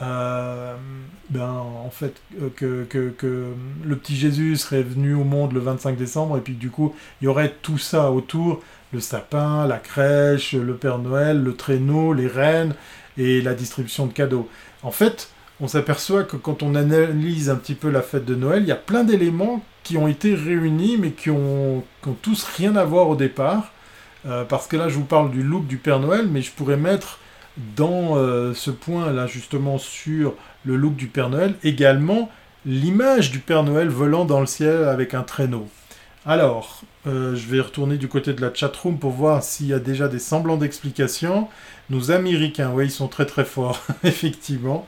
[0.00, 2.20] ben, en fait,
[2.56, 3.44] que, que,
[3.84, 7.26] le petit Jésus serait venu au monde le 25 décembre et puis du coup, il
[7.26, 12.26] y aurait tout ça autour le sapin, la crèche, le Père Noël, le traîneau, les
[12.26, 12.74] rennes
[13.16, 14.48] et la distribution de cadeaux.
[14.82, 18.62] En fait, on s'aperçoit que quand on analyse un petit peu la fête de Noël,
[18.62, 21.84] il y a plein d'éléments qui ont été réunis mais qui ont,
[22.22, 23.72] tous rien à voir au départ.
[24.26, 26.76] Euh, parce que là, je vous parle du look du Père Noël, mais je pourrais
[26.76, 27.18] mettre
[27.76, 30.34] dans euh, ce point-là, justement, sur
[30.64, 32.30] le look du Père Noël, également
[32.66, 35.66] l'image du Père Noël volant dans le ciel avec un traîneau.
[36.26, 39.78] Alors, euh, je vais retourner du côté de la chatroom pour voir s'il y a
[39.78, 41.48] déjà des semblants d'explications.
[41.88, 44.86] Nos Américains, oui, ils sont très très forts, effectivement.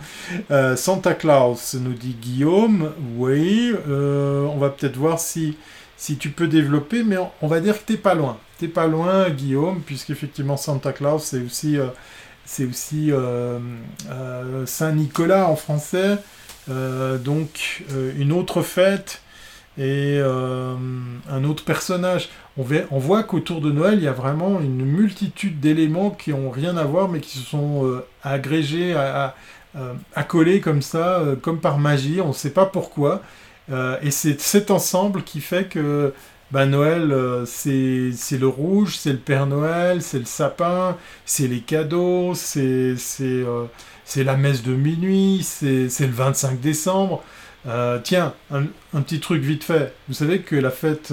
[0.51, 3.72] Euh, Santa Claus, nous dit Guillaume, oui.
[3.88, 5.57] On va peut-être voir si,
[5.96, 8.37] si tu peux développer, mais on, va dire que t'es pas loin.
[8.59, 11.79] T'es pas loin, Guillaume, puisqu'effectivement Santa Claus, c'est aussi,
[12.44, 13.11] c'est aussi
[14.66, 16.18] Saint-Nicolas en français.
[16.68, 17.85] donc,
[18.16, 19.22] une autre fête
[19.78, 20.74] et euh,
[21.31, 22.28] un autre personnage.
[22.59, 26.76] On, voit qu'autour de Noël, il y a vraiment une multitude d'éléments qui n'ont rien
[26.76, 29.35] à voir, mais qui se sont euh, agrégés, à,
[30.14, 33.22] accolés comme ça, euh, comme par magie, on ne sait pas pourquoi.
[34.02, 36.12] et c'est cet ensemble qui fait que
[36.53, 37.15] bah, Noël,
[37.47, 42.97] c'est le rouge, c'est le Père Noël, c'est le sapin, c'est les cadeaux, c'est
[44.17, 47.23] la messe de minuit, c'est le 25 décembre.
[47.67, 49.95] Euh, tiens, un, petit truc vite fait.
[50.09, 51.12] Vous savez que la fête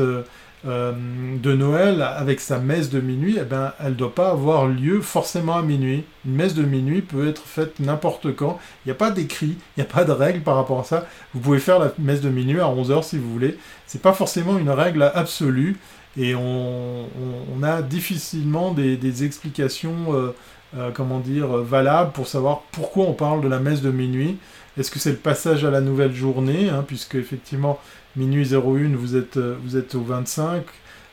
[0.65, 0.93] euh, euh,
[1.37, 5.01] de Noël, avec sa messe de minuit, eh ben, elle ne doit pas avoir lieu
[5.01, 6.03] forcément à minuit.
[6.25, 8.59] Une messe de minuit peut être faite n'importe quand.
[8.85, 11.05] Il n'y a pas d'écrit, il n'y a pas de règle par rapport à ça.
[11.33, 13.57] Vous pouvez faire la messe de minuit à 11h si vous voulez.
[13.87, 15.77] C'est pas forcément une règle absolue.
[16.17, 17.07] Et on,
[17.63, 20.33] a difficilement des, explications,
[20.93, 24.37] comment dire, valables pour savoir pourquoi on parle de la messe de minuit.
[24.77, 27.79] Est-ce que c'est le passage à la nouvelle journée, hein, puisque effectivement,
[28.19, 30.63] minuit 01, vous êtes, euh, vous êtes au 25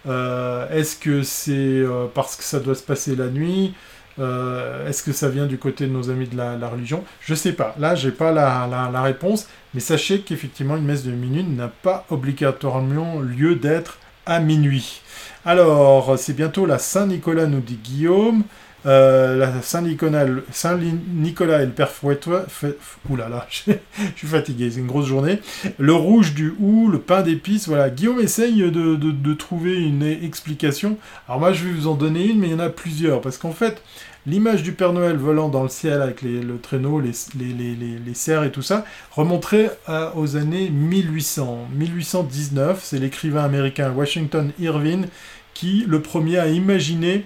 [0.07, 3.75] euh, Est-ce que c'est euh, parce que ça doit se passer la nuit
[4.19, 7.05] Est-ce que ça vient du côté de nos amis de la, religion?
[7.21, 7.75] Je sais pas.
[7.79, 12.05] Là, j'ai pas la, la, réponse, mais sachez qu'effectivement, une messe de minuit n'a pas
[12.11, 15.03] obligatoirement lieu d'être à minuit.
[15.45, 18.43] Alors, c'est bientôt la Saint-Nicolas, nous dit Guillaume.
[18.85, 22.47] Euh, Saint-Nicolas Saint -Nicolas et le Père Fouettois...
[23.17, 23.73] Là, je
[24.17, 25.41] suis fatigué, c'est une grosse journée.
[25.79, 27.89] Le rouge du hou, le pain d'épices, voilà.
[27.91, 30.99] Guillaume essaye de, trouver une explication.
[31.29, 33.21] Alors moi, je vais vous en donner une, mais il y en a plusieurs.
[33.21, 33.83] Parce qu'en fait,
[34.27, 38.63] l'image du Père Noël volant dans le ciel avec le traîneau, les, les, et tout
[38.63, 39.71] ça, remonterait
[40.15, 41.69] aux années 1800.
[41.75, 45.07] 1819, c'est l'écrivain américain Washington Irving
[45.55, 47.25] qui, le premier, a imaginé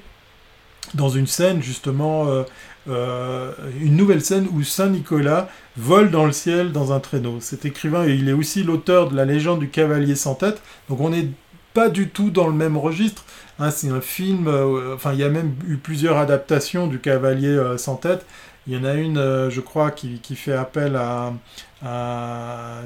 [0.94, 2.42] dans une scène justement, euh,
[2.88, 7.38] euh, une nouvelle scène où Saint Nicolas vole dans le ciel dans un traîneau.
[7.40, 11.11] Cet écrivain, il est aussi l'auteur de la légende du cavalier sans tête, donc on
[11.11, 11.29] n'est
[11.74, 13.24] pas du tout dans le même registre.
[13.59, 17.57] Hein, c'est un film, euh, enfin il y a même eu plusieurs adaptations du cavalier
[17.76, 18.26] sans tête.
[18.66, 21.33] Il y en a une, je crois, qui, fait appel à,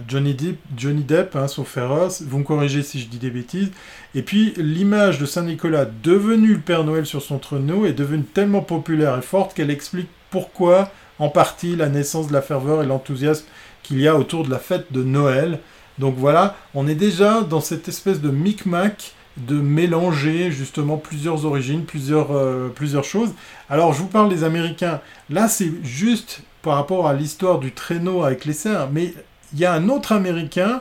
[0.07, 2.23] Johnny Depp, Johnny Depp hein, sauf féroce.
[2.23, 3.73] Vous me corrigez si je dis des bêtises.
[4.15, 8.63] Et puis l'image de Saint-Nicolas devenu le Père Noël sur son traîneau est devenue tellement
[8.63, 13.47] populaire et forte qu'elle explique pourquoi, en partie, la naissance de la ferveur et l'enthousiasme
[13.83, 15.59] qu'il y a autour de la fête de Noël.
[15.99, 21.85] Donc voilà, on est déjà dans cette espèce de micmac de mélanger justement plusieurs origines,
[21.85, 23.33] plusieurs, euh, plusieurs choses.
[23.69, 25.01] Alors je vous parle des Américains.
[25.31, 29.13] Là c'est juste par rapport à l'histoire du traîneau avec les cerfs, mais
[29.53, 30.81] il y a un autre Américain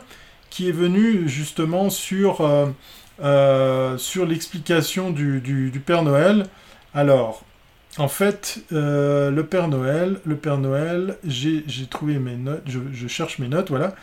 [0.49, 2.41] qui est venu justement sur...
[2.41, 2.67] Euh,
[3.21, 6.47] euh, l'explication du, Père Noël.
[6.95, 7.43] Alors,
[7.97, 13.47] en fait, le Père Noël, le Père Noël, j'ai trouvé mes notes, je, cherche mes
[13.47, 13.93] notes, voilà.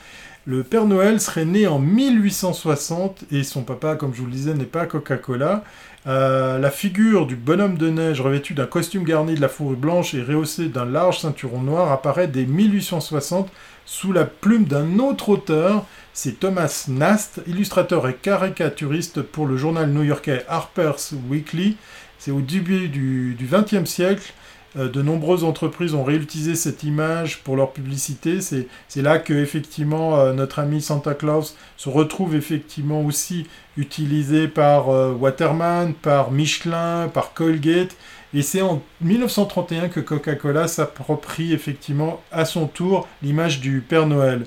[0.50, 4.52] Le Père Noël serait né en 1860 et son papa, comme je vous le disais,
[4.52, 5.62] n'est pas Coca-Cola.
[6.08, 10.12] Euh, la figure du bonhomme de neige revêtu d'un costume garni de la fourrure blanche
[10.12, 13.48] et rehaussé d'un large ceinturon noir apparaît dès 1860
[13.86, 19.88] sous la plume d'un autre auteur, c'est Thomas Nast, illustrateur et caricaturiste pour le journal
[19.88, 21.76] new-yorkais Harper's Weekly.
[22.18, 24.32] C'est au début du XXe siècle.
[24.76, 28.38] Euh, de nombreuses entreprises ont réutilisé cette image pour leur publicité.
[28.40, 34.90] C'est là que effectivement euh, notre ami Santa Claus se retrouve effectivement aussi utilisé par
[34.90, 37.96] euh, Waterman, par Michelin, par Colgate.
[38.32, 44.46] Et c'est en 1931 que Coca-Cola s'approprie effectivement à son tour l'image du Père Noël.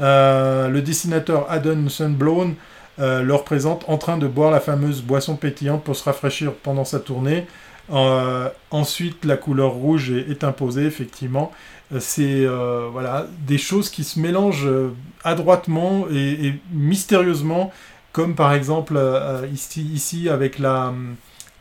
[0.00, 2.56] le dessinateur Adam Sunblown
[2.98, 6.98] le représente en train de boire la fameuse boisson pétillante pour se rafraîchir pendant sa
[6.98, 7.46] tournée.
[7.92, 11.52] Euh, ensuite, la couleur rouge est, imposée, effectivement.
[11.92, 14.68] Euh, c'est euh, voilà, des choses qui se mélangent
[15.24, 17.72] adroitement et, mystérieusement,
[18.12, 18.98] comme par exemple
[19.52, 20.92] ici, ici avec la,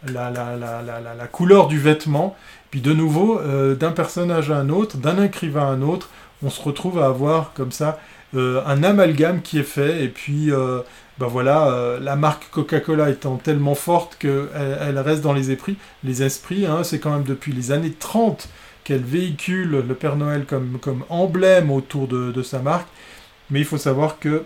[0.08, 2.36] la, la, la, couleur du vêtement.
[2.72, 3.42] Puis de nouveau,
[3.76, 6.10] d'un personnage à un autre, d'un écrivain à un autre,
[6.44, 8.00] on se retrouve à avoir comme ça
[8.36, 10.04] un amalgame qui est fait.
[10.04, 10.52] Et puis
[11.20, 15.76] ben voilà, euh, la marque Coca-Cola étant tellement forte qu'elle elle reste dans les esprits.
[16.06, 18.48] Les esprits, hein, c'est quand même depuis les années 30
[18.86, 22.88] qu'elle véhicule le Père Noël comme, emblème autour de, sa marque.
[23.50, 24.44] Mais il faut savoir que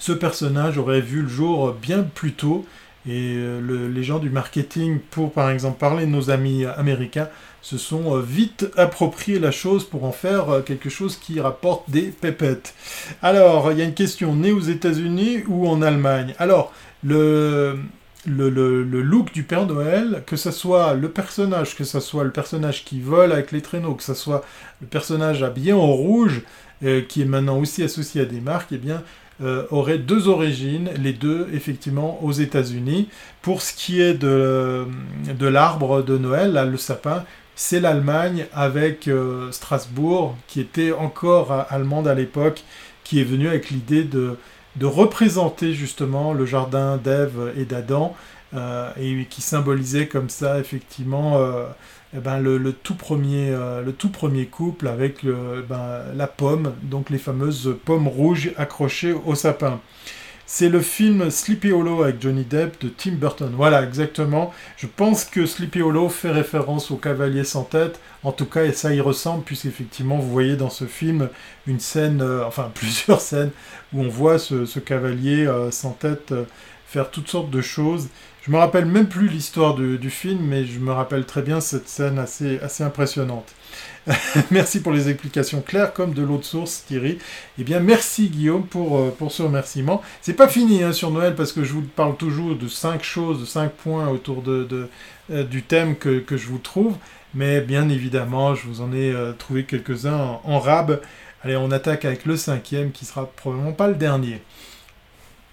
[0.00, 2.66] ce personnage aurait vu le jour bien plus tôt.
[3.06, 7.28] Et euh, les gens du marketing, pour par exemple parler de nos amis américains,
[7.64, 11.88] se sont euh, vite approprié la chose pour en faire euh, quelque chose qui rapporte
[11.88, 12.74] des pépettes.
[13.22, 16.34] Alors, il y a une question, né aux États-Unis ou en Allemagne?
[16.38, 17.78] Alors, le,
[18.26, 23.00] look du Père Noël, que ce soit le personnage, que ce soit le personnage qui
[23.00, 24.44] vole avec les traîneaux, que ce soit
[24.82, 26.42] le personnage habillé en rouge,
[26.84, 29.02] euh, qui est maintenant aussi associé à des marques, eh bien,
[29.70, 33.08] aurait deux origines, les deux effectivement aux États-Unis.
[33.42, 34.86] Pour ce qui est de,
[35.40, 37.24] l'arbre de Noël, le sapin,
[37.56, 42.64] c'est l'Allemagne avec euh, Strasbourg, qui était encore allemande à l'époque,
[43.04, 44.36] qui est venue avec l'idée de,
[44.82, 48.16] représenter justement le jardin d'Ève et d'Adam,
[48.54, 51.66] euh, et qui symbolisait comme ça effectivement euh,
[52.16, 53.50] eh ben, le, tout premier,
[54.50, 59.80] couple avec ben, la pomme, donc les fameuses pommes rouges accrochées au sapin.
[60.46, 63.50] C'est le film Sleepy Hollow avec Johnny Depp de Tim Burton.
[63.56, 64.52] Voilà, exactement.
[64.76, 67.98] Je pense que Sleepy Hollow fait référence au Cavalier sans tête.
[68.22, 71.30] En tout cas, ça y ressemble, puisqu'effectivement, vous voyez dans ce film
[71.66, 73.52] une scène, euh, enfin plusieurs scènes,
[73.94, 76.44] où on voit ce, cavalier euh, sans tête euh,
[76.86, 78.08] faire toutes sortes de choses.
[78.42, 81.88] Je me rappelle même plus l'histoire du film, mais je me rappelle très bien cette
[81.88, 83.54] scène assez, assez impressionnante.
[84.50, 87.18] merci pour les explications claires comme de l'autre source, Thierry.
[87.58, 90.02] Eh bien, merci Guillaume pour, euh, ce remerciement.
[90.20, 93.40] C'est pas fini hein, sur Noël parce que je vous parle toujours de cinq choses,
[93.40, 94.88] de cinq points autour de,
[95.30, 96.96] euh, du thème que, je vous trouve.
[97.34, 101.00] Mais bien évidemment, je vous en ai euh, trouvé quelques-uns en, en, rab.
[101.42, 104.42] Allez, on attaque avec le cinquième qui sera probablement pas le dernier.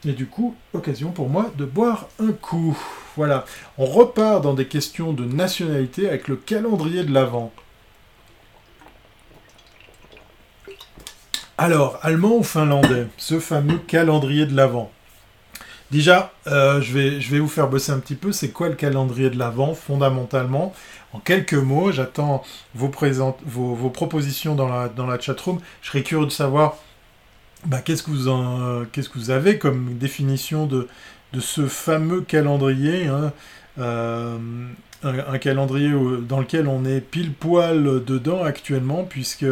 [0.06, 2.78] Et du coup, occasion pour moi de boire un coup.
[3.16, 3.46] Voilà,
[3.78, 7.52] on repart dans des questions de nationalité avec le calendrier de l'Avent.
[11.64, 14.92] Alors, allemand ou finlandais Ce fameux calendrier de l'Avent.
[15.92, 18.32] Déjà, euh, je, vais, vous faire bosser un petit peu.
[18.32, 20.74] C'est quoi le calendrier de l'Avent, fondamentalement?
[21.14, 22.44] En quelques mots, j'attends
[22.74, 25.60] vos, propositions dans la, dans la chatroom.
[25.84, 26.78] Je serais curieux de savoir
[27.68, 30.88] bah, qu'est-ce, que vous avez comme définition de,
[31.32, 33.06] de ce fameux calendrier.
[33.06, 33.34] Hein?
[33.78, 34.40] Euh,
[35.04, 35.92] un, calendrier
[36.28, 39.46] dans lequel on est pile poil dedans actuellement, puisque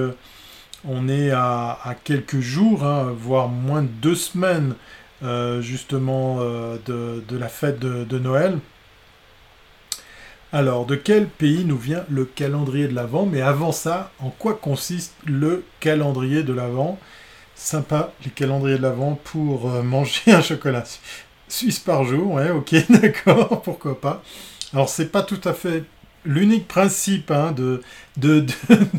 [0.87, 4.75] on est à, quelques jours, hein, voire moins de deux semaines
[5.23, 8.59] euh, justement euh, de, la fête de, Noël.
[10.51, 13.25] Alors, de quel pays nous vient le calendrier de l'Avent?
[13.25, 16.97] Mais avant ça, en quoi consiste le calendrier de l'Avent?
[17.55, 20.85] Sympa, les calendriers de l'Avent pour euh, manger un chocolat
[21.47, 22.33] suisse par jour.
[22.33, 24.23] Ouais, ok, d'accord, pourquoi pas.
[24.73, 25.83] Alors, c'est pas tout à fait
[26.25, 27.81] l'unique principe hein, de,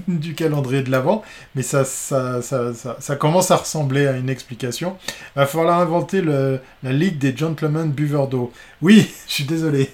[0.09, 1.23] du calendrier de l'Avent,
[1.55, 4.97] mais ça ça, ça, commence à ressembler à une explication.
[5.37, 8.53] Il va falloir inventer le, la Ligue des Gentlemen Buveurs d'eau.
[8.83, 9.91] Oui, je suis désolé.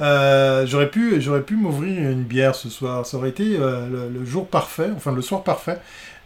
[0.00, 3.06] Euh, j'aurais pu, j'aurais pu m'ouvrir une bière ce soir.
[3.06, 5.78] Ça aurait été euh, le, jour parfait, enfin le soir parfait,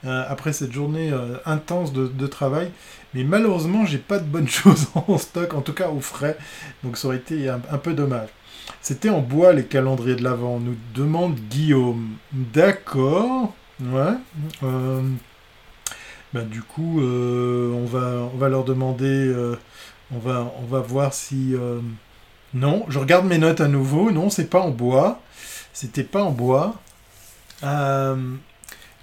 [0.06, 1.12] euh, après cette journée
[1.44, 2.70] intense de, travail.
[3.14, 6.37] Mais malheureusement, j'ai pas de bonnes choses en stock, en tout cas au frais.
[6.82, 8.28] Donc ça aurait été un peu dommage.
[8.81, 12.16] C'était en bois les calendriers de l'Avent, nous demande Guillaume.
[12.32, 13.55] D'accord.
[13.80, 14.14] Ouais.
[14.62, 15.03] Euh,
[16.32, 19.07] ben, du coup, euh, on, va, leur demander.
[19.07, 19.57] Euh,
[20.12, 21.55] on, va, voir si.
[22.55, 24.11] Non, je regarde mes notes à nouveau.
[24.11, 25.20] Non, c'est pas en bois.
[25.72, 26.74] C'était pas en bois.
[27.62, 28.16] je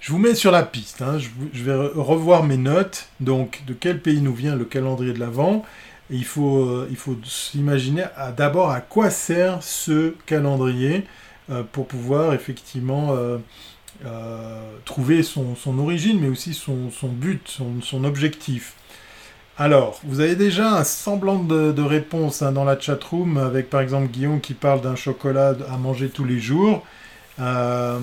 [0.00, 1.02] Je vous mets sur la piste.
[1.02, 1.18] Hein.
[1.52, 3.08] Je, vais revoir mes notes.
[3.20, 5.64] Donc, de quel pays nous vient le calendrier de l'Avent?
[6.10, 8.04] Il faut, euh, il faut s'imaginer
[8.36, 11.04] d'abord à quoi sert ce calendrier
[11.50, 13.16] euh, pour pouvoir effectivement
[14.84, 18.74] trouver son, origine, mais aussi son, but, son, objectif.
[19.58, 24.08] Alors, vous avez déjà un semblant de, réponse hein, dans la chatroom avec par exemple
[24.08, 26.84] Guillaume qui parle d'un chocolat à manger tous les jours.
[27.38, 27.98] Euh,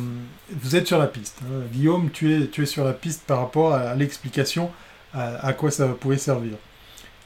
[0.52, 1.40] vous êtes sur la piste.
[1.44, 1.66] Hein.
[1.72, 4.72] Guillaume, tu es, tu es sur la piste par rapport à, l'explication
[5.14, 6.54] à, quoi ça pouvait servir.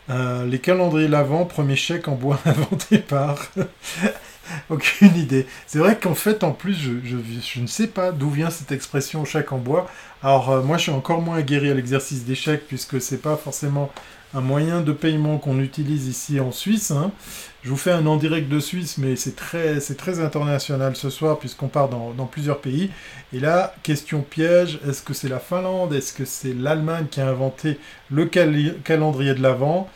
[0.10, 3.47] Euh, les calendriers l'avant, premier chèque en bois inventé par.
[4.70, 5.45] Aucune idée.
[5.66, 9.51] C'est vrai qu'en fait, en plus, je, ne sais pas d'où vient cette expression chèque
[9.51, 9.89] en bois.
[10.24, 13.36] Alors, euh, moi, je suis encore moins aguerri à l'exercice des chèques puisque c'est pas
[13.36, 13.91] forcément
[14.34, 16.91] un moyen de paiement qu'on utilise ici en Suisse.
[16.91, 17.11] Hein.
[17.63, 21.39] Je vous fais un en direct de Suisse, mais c'est très, très international ce soir
[21.39, 22.91] puisqu'on part dans, plusieurs pays.
[23.34, 25.93] Et là, question piège, est-ce que c'est la Finlande?
[25.93, 29.89] Est-ce que c'est l'Allemagne qui a inventé le calendrier de l'Avent?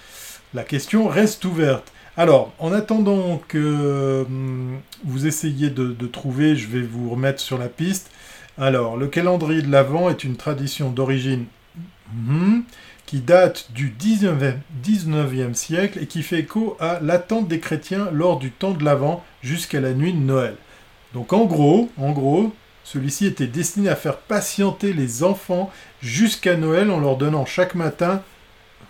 [0.53, 1.91] La question reste ouverte.
[2.17, 7.69] Alors, en attendant que hum, vous essayiez de, trouver, je vais vous remettre sur la
[7.69, 8.11] piste.
[8.57, 11.45] Alors, le calendrier de l'Avent est une tradition d'origine...
[12.27, 12.65] Hum,
[13.11, 18.51] qui date du 19e, siècle et qui fait écho à l'attente des chrétiens lors du
[18.51, 20.55] temps de l'Avent jusqu'à la nuit de Noël.
[21.13, 22.53] Donc en gros, en gros,
[22.85, 25.69] celui-ci était destiné à faire patienter les enfants
[26.01, 28.23] jusqu'à Noël en leur donnant chaque matin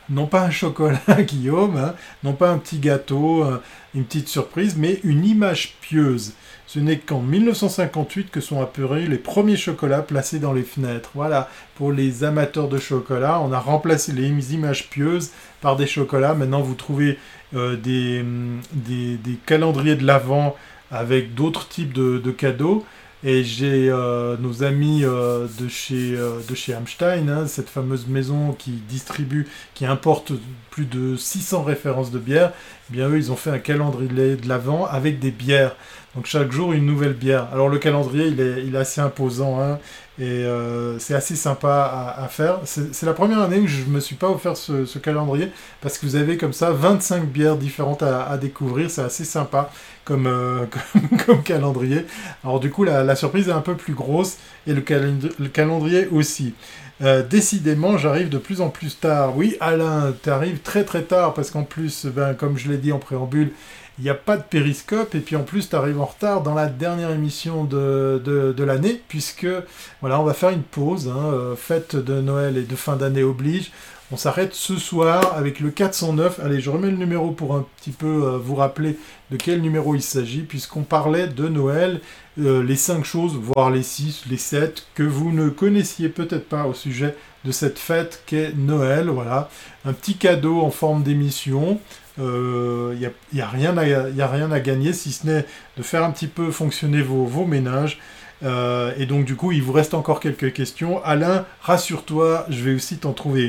[0.09, 3.45] non pas un chocolat, Guillaume, hein, non pas un petit gâteau,
[3.93, 6.33] une petite surprise, mais une image pieuse.
[6.73, 11.09] Ce n'est qu'en 1958 que sont apparus les premiers chocolats placés dans les fenêtres.
[11.15, 16.33] Voilà, pour les amateurs de chocolat, on a remplacé les images pieuses par des chocolats.
[16.33, 17.19] Maintenant, vous trouvez
[17.55, 17.73] euh,
[18.21, 20.55] hum, des, des, calendriers de l'Avent
[20.91, 22.85] avec d'autres types de, cadeaux.
[23.24, 28.53] Et j'ai euh, nos amis euh, de chez, de chez Hamstein, hein, cette fameuse maison
[28.53, 30.34] qui distribue, qui importe
[30.72, 32.51] plus de 600 références de bières.
[32.89, 35.76] Eh bien, eux, ils ont fait un calendrier de l'Avent avec des bières.
[36.15, 37.47] Donc chaque jour une nouvelle bière.
[37.53, 39.80] Alors le calendrier il est, il est assez imposant hein,
[40.19, 42.59] et euh, c'est assez sympa à, faire.
[42.65, 45.49] C'est la première année où je ne me suis pas offert ce, calendrier
[45.80, 48.91] parce que vous avez comme ça 25 bières différentes à, découvrir.
[48.91, 49.72] C'est assez sympa
[50.03, 50.65] comme, euh,
[51.26, 52.05] comme, calendrier.
[52.43, 54.82] Alors du coup la, surprise est un peu plus grosse et le
[55.47, 56.53] calendrier aussi.
[57.01, 59.35] Euh, décidément, j'arrive de plus en plus tard.
[59.35, 62.91] Oui, Alain, tu arrives très très tard parce qu'en plus, ben, comme je l'ai dit
[62.91, 63.51] en préambule,
[63.97, 66.53] il n'y a pas de périscope, et puis en plus, tu arrives en retard dans
[66.53, 69.47] la dernière émission de, de, l'année, puisque
[69.99, 73.23] voilà, on va faire une pause, hein, euh, fête de Noël et de fin d'année
[73.23, 73.71] oblige.
[74.13, 76.39] On s'arrête ce soir avec le 409.
[76.43, 78.97] Allez, je remets le numéro pour un petit peu euh, vous rappeler
[79.29, 82.01] de quel numéro il s'agit, puisqu'on parlait de Noël,
[82.41, 86.65] euh, les 5 choses, voire les 6, les 7, que vous ne connaissiez peut-être pas
[86.65, 87.15] au sujet
[87.45, 89.09] de cette fête qu'est Noël.
[89.09, 89.49] Voilà,
[89.85, 91.79] un petit cadeau en forme d'émission.
[92.17, 92.95] Il euh,
[93.33, 95.45] n'y a, a, rien à, gagner si ce n'est
[95.77, 97.99] de faire un petit peu fonctionner vos, vos ménages.
[98.43, 101.03] Euh, et donc du coup, il vous reste encore quelques questions.
[101.03, 103.47] Alain, rassure-toi, je vais aussi t'en trouver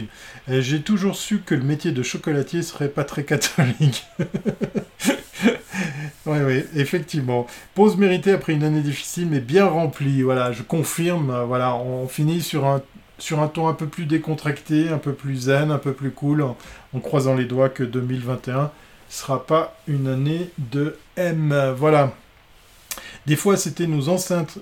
[0.49, 0.61] une.
[0.61, 4.05] J'ai toujours su que le métier de chocolatier serait pas très catholique.
[6.27, 7.47] oui, oui, effectivement.
[7.75, 10.23] Pause méritée après une année difficile, mais bien remplie.
[10.23, 11.45] Voilà, je confirme.
[11.47, 12.83] Voilà, on finit sur un
[13.19, 16.43] sur un ton un peu plus décontracté, un peu plus zen, un peu plus cool,
[16.43, 16.57] en,
[17.01, 18.73] croisant les doigts que 2021
[19.09, 21.73] sera pas une année de M.
[21.77, 22.13] Voilà.
[23.27, 24.17] Des fois, c'était nos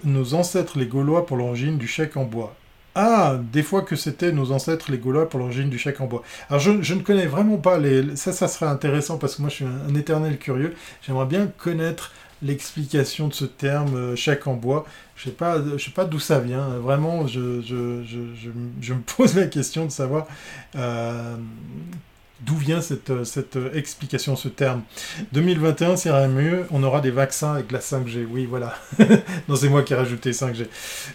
[0.04, 2.54] nos ancêtres les Gaulois pour l'origine du chèque en bois.
[3.02, 6.22] Ah, des fois que c'était nos ancêtres les Gaulois pour l'origine du chèque en bois.
[6.50, 8.14] Alors je, ne connais vraiment pas les...
[8.14, 10.74] Ça, ça serait intéressant parce que moi je suis un éternel curieux.
[11.00, 14.84] J'aimerais bien connaître l'explication de ce terme euh, chèque en bois.
[15.16, 16.68] Je sais pas, je sais pas d'où ça vient.
[16.78, 20.26] Vraiment, je, me pose la question de savoir
[20.76, 21.36] euh,
[22.42, 24.82] d'où vient cette, cette explication, ce terme?
[25.32, 26.66] 2021, c'est rien mieux.
[26.70, 28.26] On aura des vaccins avec la 5G.
[28.30, 28.74] Oui, voilà.
[29.48, 30.66] non, c'est moi qui ai rajouté 5G.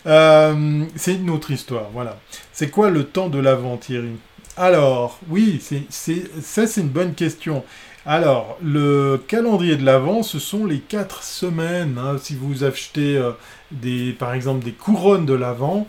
[0.05, 1.89] Euh, c'est une autre histoire.
[1.93, 2.19] Voilà.
[2.51, 4.17] C'est quoi le temps de l'avant, Thierry?
[4.57, 7.63] Alors, oui, ça c'est une bonne question.
[8.05, 11.97] Alors, le calendrier de l'Avent, ce sont les quatre semaines.
[11.97, 12.17] Hein.
[12.21, 13.32] Si vous achetez, euh,
[13.71, 15.88] des, par exemple, des couronnes de l'Avent,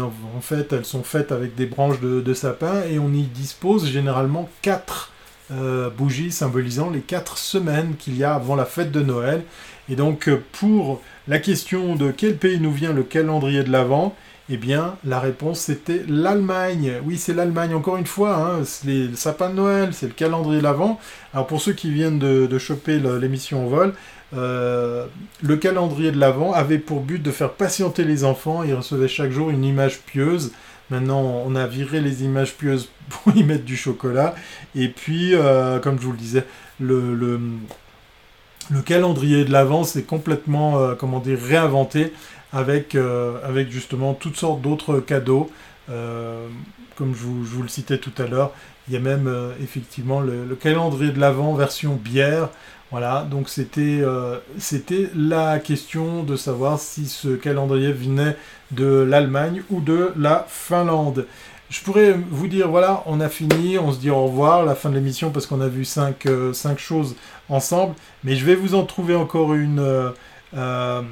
[0.00, 4.48] en fait, elles sont faites avec des branches de, sapin et on y dispose généralement
[4.62, 5.12] quatre
[5.52, 9.42] euh, bougies symbolisant les quatre semaines qu'il y a avant la fête de Noël.
[9.90, 14.14] Et donc, pour la question de quel pays nous vient le calendrier de l'Avent,
[14.50, 16.94] Eh bien, la réponse c'était l'Allemagne.
[17.04, 17.74] Oui, c'est l'Allemagne.
[17.74, 20.98] Encore une fois, hein, c'est le sapin de Noël, c'est le calendrier l'Avent.
[21.34, 23.94] Alors pour ceux qui viennent de, choper l'émission en vol,
[24.36, 25.06] euh,
[25.42, 28.62] le calendrier de l'Avent avait pour but de faire patienter les enfants.
[28.62, 30.52] Ils recevaient chaque jour une image pieuse.
[30.90, 34.34] Maintenant, on a viré les images pieuses pour y mettre du chocolat.
[34.74, 36.44] Et puis, euh, comme je vous le disais,
[36.80, 37.40] le, le,
[38.84, 42.12] calendrier de l'Avent s'est complètement, euh, comment dire, réinventé
[42.52, 45.50] avec, avec justement toutes sortes d'autres cadeaux.
[45.88, 48.52] Comme je vous, le citais tout à l'heure,
[48.86, 49.28] il y a même
[49.60, 52.50] effectivement le, calendrier de l'Avent version bière.
[52.94, 54.02] Voilà, donc c'était
[54.56, 58.36] c'était la question de savoir si ce calendrier venait
[58.70, 61.26] de l'Allemagne ou de la Finlande.
[61.70, 64.90] Je pourrais vous dire, voilà, on a fini, on se dit au revoir, la fin
[64.90, 67.16] de l'émission, parce qu'on a vu cinq, cinq, choses
[67.48, 70.12] ensemble, mais je vais vous en trouver encore une
[70.56, 71.02] euh,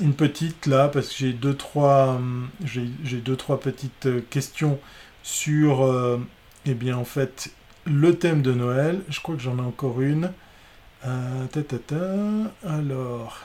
[0.00, 4.78] une petite là, parce que j'ai deux, trois, euh, j'ai deux, trois petites euh, questions
[5.24, 5.88] sur,
[6.66, 7.50] eh bien, en fait,
[7.84, 9.02] le thème de Noël.
[9.08, 10.32] Je crois que j'en ai encore une.
[11.02, 11.96] Ta.
[12.68, 13.38] Alors.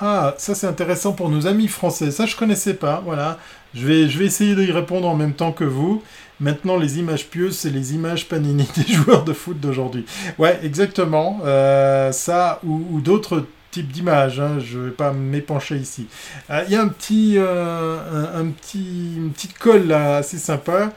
[0.00, 2.10] Ah, ça c'est intéressant pour nos amis français.
[2.10, 3.02] Ça je connaissais pas.
[3.04, 3.38] Voilà.
[3.74, 6.02] Je vais, je vais essayer d'y répondre en même temps que vous.
[6.40, 10.06] Maintenant, les images pieuses, c'est les images panini des joueurs de foot d'aujourd'hui.
[10.38, 11.40] Ouais, exactement.
[11.44, 14.38] Euh, ça ou, d'autres types d'images.
[14.38, 16.06] Hein, je ne vais pas m'épancher ici.
[16.50, 20.92] Euh, il y a un petit, euh, un, petit, une petite colle là, assez sympa.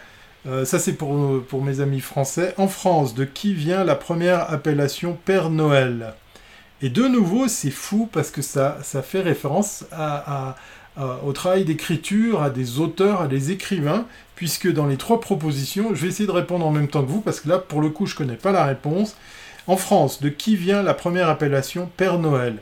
[0.46, 2.54] Ça, c'est pour, mes amis français.
[2.58, 6.14] En France, de qui vient la première appellation Père Noël?
[6.82, 9.86] Et de nouveau, c'est fou parce que ça, ça fait référence
[10.98, 15.96] euh, au travail d'écriture, à des auteurs, à des écrivains, puisque dans les trois propositions,
[15.96, 17.90] je vais essayer de répondre en même temps que vous, parce que là, pour le
[17.90, 19.16] coup, je ne connais pas la réponse.
[19.68, 22.58] En France, de qui vient la première appellation Père Noël?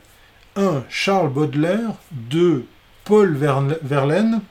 [0.55, 0.83] 1.
[0.89, 2.65] Charles Baudelaire 2.
[3.03, 3.35] Paul
[3.81, 4.41] Verlaine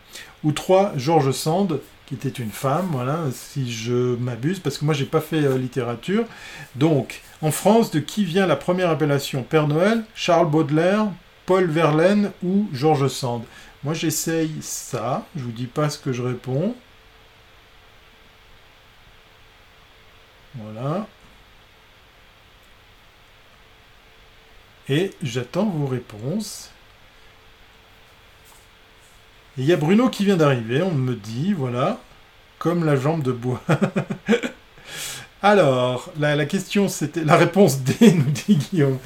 [0.42, 0.94] ou 3.
[0.96, 5.20] Georges Sand qui était une femme, voilà, si je m'abuse, parce que moi j'ai pas
[5.20, 6.24] fait euh, littérature.
[6.74, 9.42] Donc, en France, de qui vient la première appellation?
[9.42, 11.08] Père Noël Charles Baudelaire,
[11.44, 13.42] Paul Verlaine ou Georges Sand?
[13.84, 15.26] Moi, j'essaye ça.
[15.36, 16.74] Je vous dis pas ce que je réponds.
[20.54, 21.06] Voilà.
[24.88, 26.70] Et j'attends vos réponses.
[29.58, 31.98] Il y a Bruno qui vient d'arriver, on me dit, voilà,
[32.58, 33.60] comme la jambe de bois.
[35.42, 37.24] Alors, la, question c'était.
[37.24, 38.98] La réponse D, nous dit Guillaume.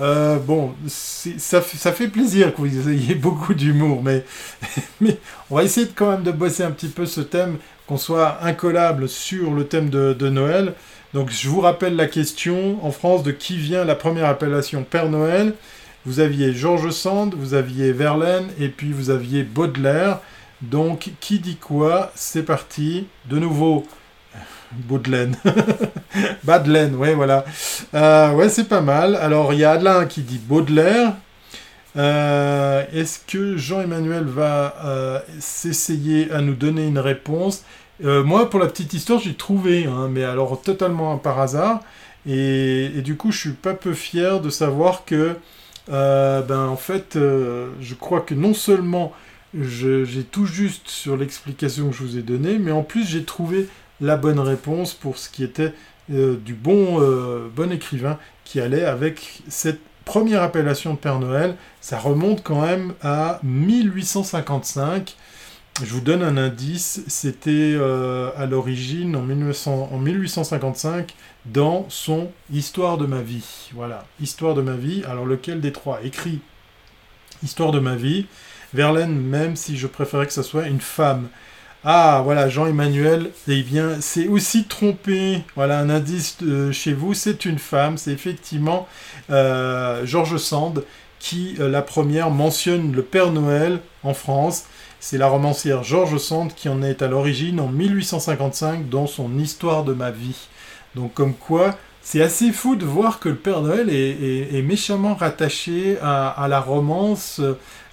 [0.00, 4.24] Euh, bon, ça, ça, fait plaisir que vous ayez beaucoup d'humour, mais,
[5.00, 5.18] mais
[5.50, 8.38] on va essayer de, quand même de bosser un petit peu ce thème, qu'on soit
[8.42, 10.74] incollable sur le thème de, Noël.
[11.12, 15.08] Donc je vous rappelle la question, en France, de qui vient la première appellation Père
[15.08, 15.54] Noël?
[16.06, 20.20] Vous aviez Georges Sand, vous aviez Verlaine, et puis vous aviez Baudelaire.
[20.62, 23.06] Donc qui dit quoi C'est parti.
[23.28, 23.86] De nouveau,
[24.72, 25.36] Baudelaine.
[26.44, 27.44] Badelaine, ouais, voilà.
[27.94, 29.16] Euh, ouais, c'est pas mal.
[29.16, 31.14] Alors, il y a Alain qui dit Baudelaire.
[31.96, 37.64] Euh, est-ce que Jean-Emmanuel va euh, s'essayer à nous donner une réponse?
[38.02, 41.80] Moi, pour la petite histoire, j'ai trouvé, hein, mais alors totalement par hasard.
[42.26, 45.36] Et, et, du coup, je suis pas peu fier de savoir que,
[45.88, 49.12] ben, en fait, je crois que non seulement
[49.54, 53.68] j'ai tout juste sur l'explication que je vous ai donnée, mais en plus, j'ai trouvé
[54.00, 55.74] la bonne réponse pour ce qui était
[56.12, 61.56] euh, du bon, euh, bon écrivain qui allait avec cette première appellation de Père Noël.
[61.80, 65.16] Ça remonte quand même à 1855.
[65.82, 71.14] Je vous donne un indice, c'était euh, à l'origine en 1855
[71.46, 73.70] dans son Histoire de ma vie.
[73.74, 75.02] Voilà, Histoire de ma vie.
[75.08, 76.00] Alors lequel des trois?
[76.02, 76.40] Écrit
[77.42, 78.26] Histoire de ma vie
[78.72, 81.28] Verlaine, même si je préférais que ce soit une femme.
[81.82, 85.42] Ah, voilà, Jean-Emmanuel, eh bien, c'est aussi trompé.
[85.56, 86.36] Voilà, un indice
[86.72, 88.86] chez vous, c'est une femme, c'est effectivement
[89.30, 90.84] euh, Georges Sand
[91.18, 94.64] qui, euh, la première, mentionne le Père Noël en France.
[95.00, 99.84] C'est la romancière Georges Sand qui en est à l'origine en 1855 dans son Histoire
[99.84, 100.48] de ma vie.
[100.94, 105.98] Donc, comme quoi, c'est assez fou de voir que le Père Noël est, méchamment rattaché
[106.00, 107.40] à la romance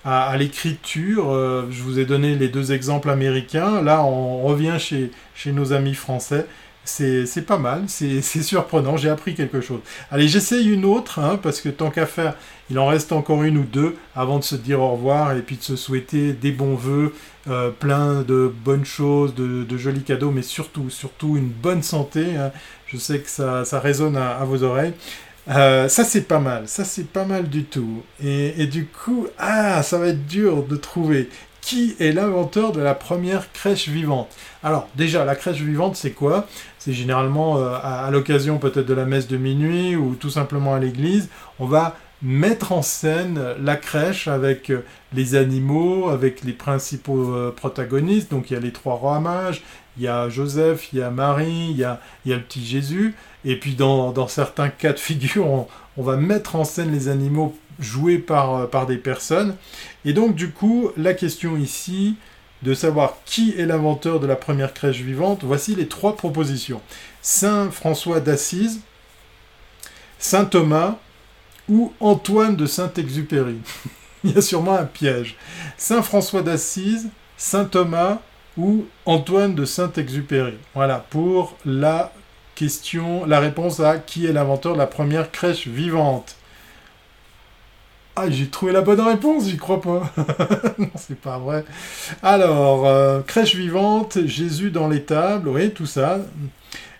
[0.07, 1.31] à, l'écriture.
[1.31, 3.81] Euh, je vous ai donné les deux exemples américains.
[3.81, 6.45] Là, on revient chez, chez nos amis français.
[6.87, 9.81] C'est pas mal, c'est surprenant, j'ai appris quelque chose.
[10.09, 12.35] Allez, j'essaye une autre, hein, parce que tant qu'à faire,
[12.69, 15.57] il en reste encore une ou deux avant de se dire au revoir et puis
[15.57, 17.13] de se souhaiter des bons voeux,
[17.49, 22.35] euh, plein de bonnes choses, de, jolis cadeaux, mais surtout, surtout une bonne santé.
[22.35, 22.51] Hein.
[22.87, 24.93] Je sais que ça, résonne à, vos oreilles.
[25.49, 28.03] Euh, ça c'est pas mal, ça c'est pas mal du tout.
[28.21, 31.29] Et, du coup, ah, ça va être dur de trouver
[31.61, 34.29] qui est l'inventeur de la première crèche vivante.
[34.63, 36.47] Alors déjà, la crèche vivante c'est quoi?
[36.87, 40.79] C'est généralement euh, à, l'occasion peut-être de la messe de minuit ou tout simplement à
[40.79, 41.27] l'église,
[41.59, 47.53] on va mettre en scène la crèche avec euh, les animaux, avec les principaux euh,
[47.53, 48.31] protagonistes.
[48.31, 49.63] Donc il y a les trois rois mages,
[49.97, 52.43] il y a Joseph, il y a Marie, il y a, il y a le
[52.43, 53.15] petit Jésus.
[53.43, 55.67] Et puis dans, dans certains cas de figure, on,
[55.97, 59.57] on, va mettre en scène les animaux joués par, par des personnes.
[60.05, 62.15] Et donc du coup, la question ici
[62.63, 66.81] de savoir qui est l'inventeur de la première crèche vivante, voici les trois propositions.
[67.21, 68.81] Saint François d'Assise,
[70.19, 70.95] Saint Thomas
[71.69, 73.57] ou Antoine de Saint-Exupéry.
[74.23, 75.35] Il y a sûrement un piège.
[75.77, 78.19] Saint François d'Assise, Saint Thomas
[78.57, 80.55] ou Antoine de Saint-Exupéry.
[80.73, 82.11] Voilà pour la
[82.55, 86.35] question, la réponse à qui est l'inventeur de la première crèche vivante.
[88.19, 90.11] Ah, j'ai trouvé la bonne réponse, j'y crois pas.
[90.79, 91.63] non, c'est pas vrai.
[92.23, 96.21] Alors, euh, crèche vivante, Jésus dans l'étable, oui, tout ça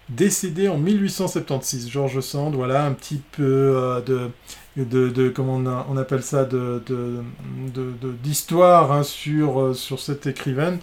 [0.09, 1.89] décédé en 1876.
[1.89, 4.30] Georges Sand, voilà un petit peu euh, de,
[4.78, 5.55] de, de, comment
[5.89, 6.84] on, appelle ça, de,
[8.24, 10.80] d'histoire hein, sur, euh, sur cette écrivaine.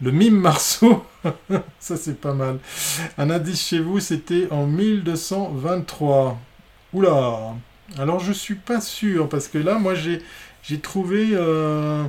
[0.00, 1.04] Le mime Marceau,
[1.80, 2.58] ça c'est pas mal.
[3.16, 6.38] Un indice chez vous, c'était en 1223.
[6.94, 7.54] Oula
[7.96, 10.20] Alors je suis pas sûr, parce que là, moi j'ai,
[10.80, 11.28] trouvé...
[11.32, 12.04] Euh,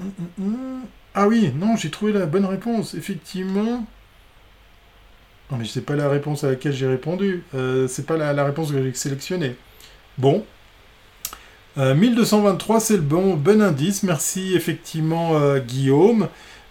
[0.00, 0.80] hum, hum, hum.
[1.16, 2.94] Ah oui, non, j'ai trouvé la bonne réponse.
[2.94, 3.86] Effectivement,
[5.50, 7.44] non, mais sais pas la réponse à laquelle j'ai répondu.
[7.54, 9.56] Euh, c'est pas la, réponse que j'ai sélectionnée.
[10.18, 10.44] Bon.
[11.76, 14.04] 1223, euh, c'est le bon, bon indice.
[14.04, 16.28] Merci effectivement euh, Guillaume.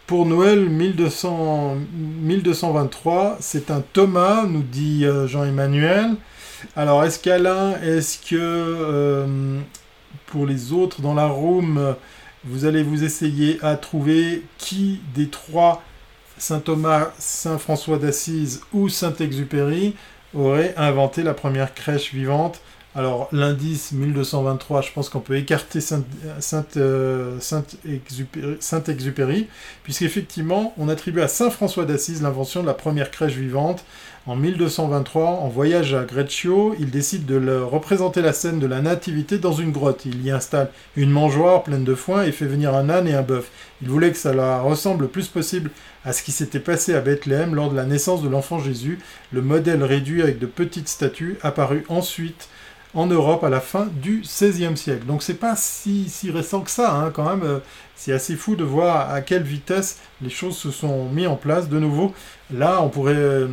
[0.08, 6.16] Pour Noël 1200, 1223, c'est un Thomas, nous dit Jean-Emmanuel.
[6.76, 9.26] Alors, est-ce qu'Alain, est-ce que
[10.28, 11.96] pour les autres dans la room,
[12.46, 15.84] vous allez vous essayer à trouver qui des trois
[16.38, 19.96] Saint Thomas, Saint François d'Assise ou Saint-Exupéry
[20.34, 22.60] auraient inventé la première crèche vivante?
[22.96, 27.64] Alors l'indice 1223, je pense qu'on peut écarter Saint-Exupéry, Saint,
[28.60, 28.84] Saint
[29.84, 33.84] puisqu'effectivement on attribue à Saint François d'Assise l'invention de la première crèche vivante
[34.26, 39.38] en 1223, en voyage à Greccio, il décide de représenter la scène de la nativité
[39.38, 40.06] dans une grotte.
[40.06, 43.22] Il y installe une mangeoire pleine de foin et fait venir un âne et un
[43.22, 43.52] bœuf.
[43.82, 45.72] Il voulait que ça ressemble le plus possible
[46.06, 49.00] à ce qui s'était passé à Bethléem lors de la naissance de l'enfant Jésus,
[49.32, 52.48] le modèle réduit avec de petites statues apparu ensuite
[52.94, 55.06] en Europe à la fin du XVIe siècle.
[55.06, 57.62] Donc c'est pas si, récent que ça, hein, quand même.
[57.96, 61.70] C'est assez fou de voir à quelle vitesse les choses se sont mises en place.
[61.70, 62.14] De nouveau,
[62.54, 63.48] là, on pourrait euh,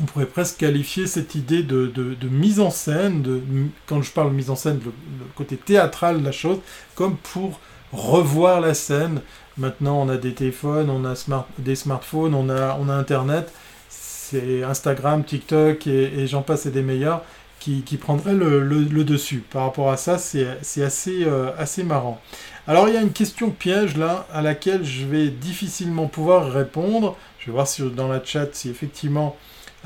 [0.00, 3.40] on pourrait presque qualifier cette idée de, mise en scène, de,
[3.86, 4.92] quand je parle de mise en scène, le,
[5.34, 6.58] côté théâtral de la chose,
[6.94, 7.60] comme pour
[7.92, 9.20] revoir la scène.
[9.56, 11.14] Maintenant, on a des téléphones, on a
[11.58, 13.52] des smartphones, on a, on a Internet.
[13.88, 17.22] C'est Instagram, TikTok et, j'en passe et des meilleurs
[17.58, 19.42] qui, qui prendraient le, dessus.
[19.50, 22.20] Par rapport à ça, c'est assez, euh, assez marrant.
[22.66, 27.16] Alors, il y a une question piège là à laquelle je vais difficilement pouvoir répondre.
[27.38, 29.36] Je vais voir si, dans la chat si effectivement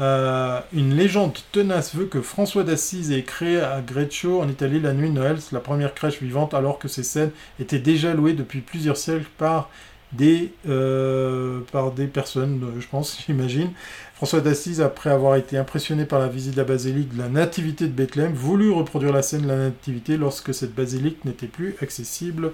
[0.00, 4.94] euh, une légende tenace veut que François d'Assise ait créé à Greccio, en Italie, la
[4.94, 8.60] nuit de Noël, la première crèche vivante, alors que ces scènes étaient déjà louées depuis
[8.60, 9.68] plusieurs siècles par
[10.12, 13.70] des, euh, par des personnes, je pense, j'imagine.
[14.14, 17.86] François d'Assise, après avoir été impressionné par la visite de la basilique de la Nativité
[17.86, 22.52] de Bethléem, voulut reproduire la scène de la Nativité lorsque cette basilique n'était plus accessible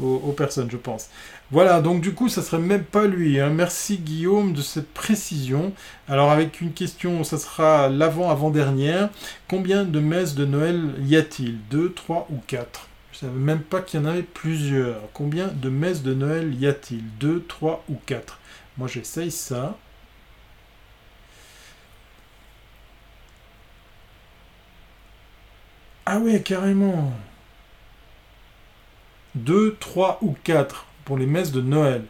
[0.00, 1.10] aux, personnes, je pense.
[1.50, 3.40] Voilà, donc du coup, ça serait même pas lui.
[3.40, 3.50] Hein.
[3.50, 5.72] Merci Guillaume de cette précision.
[6.08, 9.10] Alors avec une question, ça sera l'avant-avant-dernière.
[9.48, 11.58] Combien de messes de Noël y a-t-il?
[11.70, 12.88] Deux, trois ou quatre?
[13.12, 15.00] Je savais même pas qu'il y en avait plusieurs.
[15.12, 17.02] Combien de messes de Noël y a-t-il?
[17.18, 18.38] Deux, trois ou quatre?
[18.78, 19.76] Moi j'essaye ça.
[26.06, 27.12] Ah ouais, carrément
[29.34, 30.86] 2, 3 ou 4
[31.16, 32.02] les messes de Noël.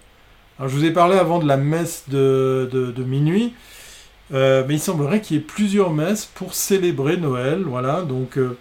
[0.60, 3.54] Je vous ai parlé avant de la messe de, de, minuit,
[4.34, 7.62] euh, mais il semblerait qu'il y ait plusieurs messes pour célébrer Noël.
[7.66, 8.58] Voilà, donc euh,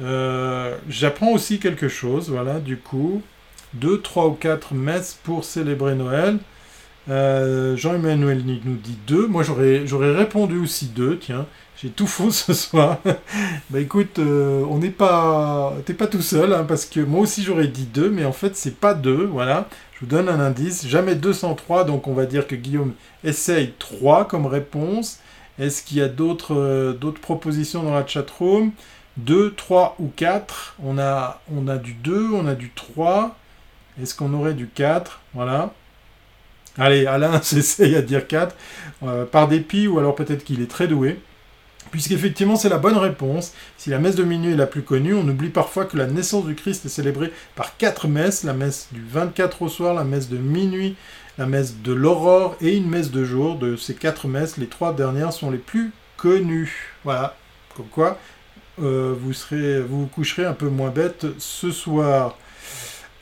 [0.00, 2.30] euh, j'apprends aussi quelque chose.
[2.30, 3.20] Voilà, du coup,
[3.74, 6.38] 2, 3 ou 4 messes pour célébrer Noël.
[7.08, 9.26] Jean-Emmanuel nous dit 2.
[9.26, 11.46] Moi j'aurais répondu aussi 2, tiens.
[11.82, 12.98] J'ai tout faux ce soir.
[13.70, 17.42] bah écoute, euh, on n'est pas, t'es pas tout seul, hein, parce que moi aussi
[17.42, 19.68] j'aurais dit 2, mais en fait c'est pas 2, voilà.
[19.94, 22.92] Je vous donne un indice, jamais 203, donc on va dire que Guillaume
[23.24, 25.18] essaye 3 comme réponse,
[25.58, 28.70] Est-ce qu'il y a d'autres propositions dans la chatroom?
[29.16, 33.36] 2, 3 ou 4 on a, on a du 2, on a du 3.
[34.00, 35.72] Est-ce qu'on aurait du 4 Voilà.
[36.78, 38.54] Allez, Alain s'essaye à dire 4,
[39.02, 41.18] euh, par dépit, ou alors peut-être qu'il est très doué.
[41.90, 43.52] Puisqu'effectivement, c'est la bonne réponse.
[43.76, 46.46] Si la messe de minuit est la plus connue, on oublie parfois que la naissance
[46.46, 50.30] du Christ est célébrée par quatre messes la messe du 24 au soir, la messe
[50.30, 50.96] de minuit,
[51.36, 53.56] la messe de l'aurore et une messe de jour.
[53.56, 56.94] De ces quatre messes, les trois dernières sont les plus connues.
[57.04, 57.36] Voilà.
[57.76, 58.18] Comme quoi,
[58.80, 62.38] euh, vous, serez, vous vous coucherez un peu moins bête ce soir.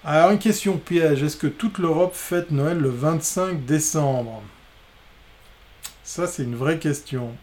[0.03, 4.43] Alors une question piège, est-ce que toute l'Europe fête Noël le 25 décembre?
[6.05, 7.35] Ça c'est une vraie question.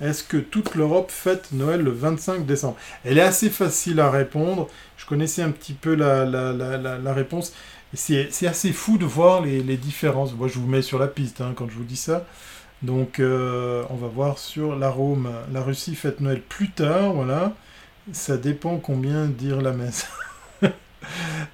[0.00, 2.76] Est-ce que toute l'Europe fête Noël le 25 décembre?
[3.04, 4.68] Elle est assez facile à répondre.
[4.96, 7.52] Je connaissais un petit peu la, la, réponse.
[7.94, 10.34] C'est assez fou de voir les, différences.
[10.34, 12.26] Moi je vous mets sur la piste hein, quand je vous dis ça.
[12.82, 15.30] Donc euh, on va voir sur la Rome.
[15.52, 17.52] La Russie fête Noël plus tard, voilà.
[18.10, 20.08] Ça dépend combien dire la messe.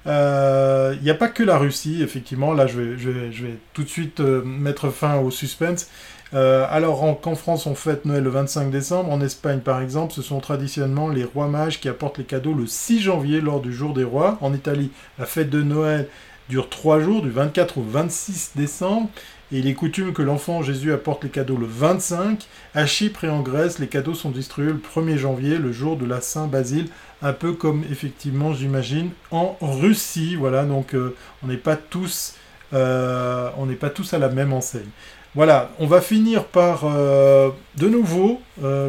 [0.05, 2.53] Il euh, n'y a pas que la Russie, effectivement.
[2.53, 5.89] Là, je vais, tout de suite euh, mettre fin au suspense.
[6.33, 9.11] Euh, alors qu'en France, on fête Noël le 25 décembre.
[9.11, 12.67] En Espagne, par exemple, ce sont traditionnellement les rois mages qui apportent les cadeaux le
[12.67, 14.37] 6 janvier lors du jour des rois.
[14.41, 16.07] En Italie, la fête de Noël
[16.47, 19.09] dure 3 jours, du 24 au 26 décembre.
[19.51, 22.47] Et il est coutume que l'enfant Jésus apporte les cadeaux le 25.
[22.75, 26.05] À Chypre et en Grèce, les cadeaux sont distribués le 1er janvier, le jour de
[26.05, 26.85] la Saint-Basile,
[27.23, 30.35] un peu comme effectivement, j'imagine, en Russie.
[30.35, 32.35] Voilà, donc euh, on n'est pas tous,
[32.73, 34.89] euh, on n'est pas tous à la même enseigne.
[35.33, 38.41] Voilà, on va finir par euh, de nouveau,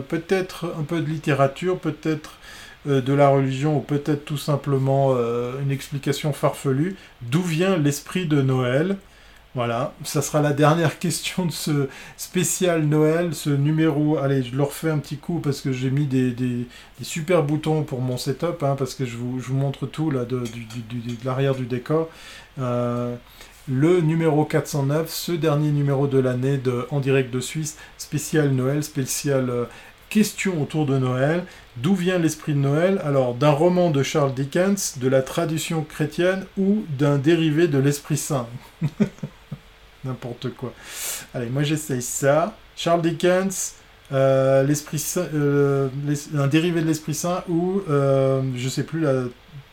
[0.08, 2.36] peut-être un peu de littérature, peut-être
[2.86, 5.14] de la religion ou peut-être tout simplement
[5.62, 6.96] une explication farfelue.
[7.20, 8.96] D'où vient l'esprit de Noël?
[9.56, 14.16] Voilà, ça sera la dernière question de ce spécial Noël, ce numéro.
[14.16, 16.36] Allez, je le refais un petit coup parce que j'ai mis des,
[17.02, 20.44] super boutons pour mon setup, hein, parce que je vous, montre tout là de,
[21.24, 22.08] l'arrière du décor.
[22.60, 23.16] Euh,
[23.68, 28.84] le numéro 409, ce dernier numéro de l'année de En direct de Suisse, spécial Noël,
[28.84, 29.64] spécial euh,
[30.10, 31.44] question autour de Noël.
[31.76, 33.00] D'où vient l'esprit de Noël?
[33.04, 38.16] Alors, d'un roman de Charles Dickens, de la tradition chrétienne ou d'un dérivé de l'Esprit
[38.16, 38.46] Saint?
[40.04, 40.72] N'importe quoi.
[41.34, 42.56] Allez, moi j'essaye ça.
[42.76, 43.74] Charles Dickens,
[44.12, 45.88] euh, l'esprit euh,
[46.34, 49.24] un dérivé de l'Esprit Saint ou euh, je sais plus la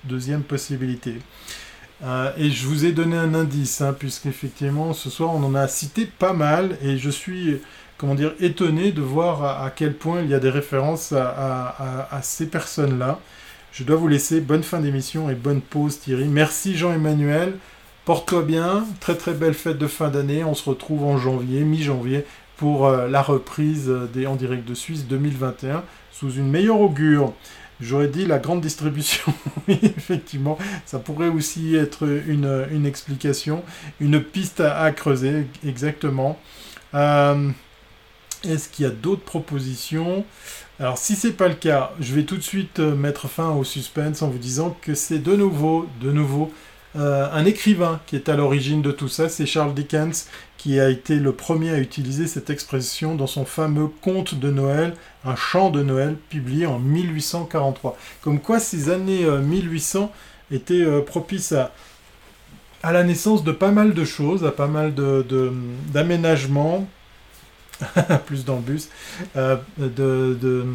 [0.03, 1.15] deuxième possibilité.
[2.37, 6.05] et je vous ai donné un indice, hein, puisqu'effectivement ce soir on en a cité
[6.05, 7.59] pas mal et je suis
[7.97, 12.47] comment dire étonné de voir à, quel point il y a des références à ces
[12.47, 13.19] personnes-là.
[13.71, 14.41] Je dois vous laisser.
[14.41, 16.25] Bonne fin d'émission et bonne pause Thierry.
[16.25, 17.53] Merci Jean-Emmanuel.
[18.07, 20.45] Porte-toi bien, très très belle fête de fin d'année.
[20.45, 22.23] On se retrouve en janvier, mi-janvier,
[22.55, 25.83] pour euh, la reprise des En direct de Suisse 2021
[26.13, 27.33] sous une meilleure augure.
[27.81, 29.33] J'aurais dit la grande distribution.
[29.67, 33.61] oui, effectivement, ça pourrait aussi être une, explication,
[33.99, 36.39] une piste à, creuser, exactement.
[36.93, 37.49] Euh,
[38.45, 40.23] est-ce qu'il y a d'autres propositions?
[40.79, 43.65] Alors, si c'est pas le cas, je vais tout de suite euh, mettre fin au
[43.65, 46.53] suspense en vous disant que c'est de nouveau, de nouveau,
[46.95, 50.27] euh, un écrivain qui est à l'origine de tout ça, c'est Charles Dickens,
[50.57, 54.93] qui a été le premier à utiliser cette expression dans son fameux conte de Noël,
[55.25, 57.97] un chant de Noël, publié en 1843.
[58.21, 60.11] Comme quoi ces années 1800
[60.51, 61.71] euh, étaient euh, propices à,
[62.81, 64.93] à la naissance de pas mal de choses, à pas mal
[65.93, 66.87] d'aménagements,
[67.81, 68.89] de, plus dans le bus,
[69.35, 70.65] de,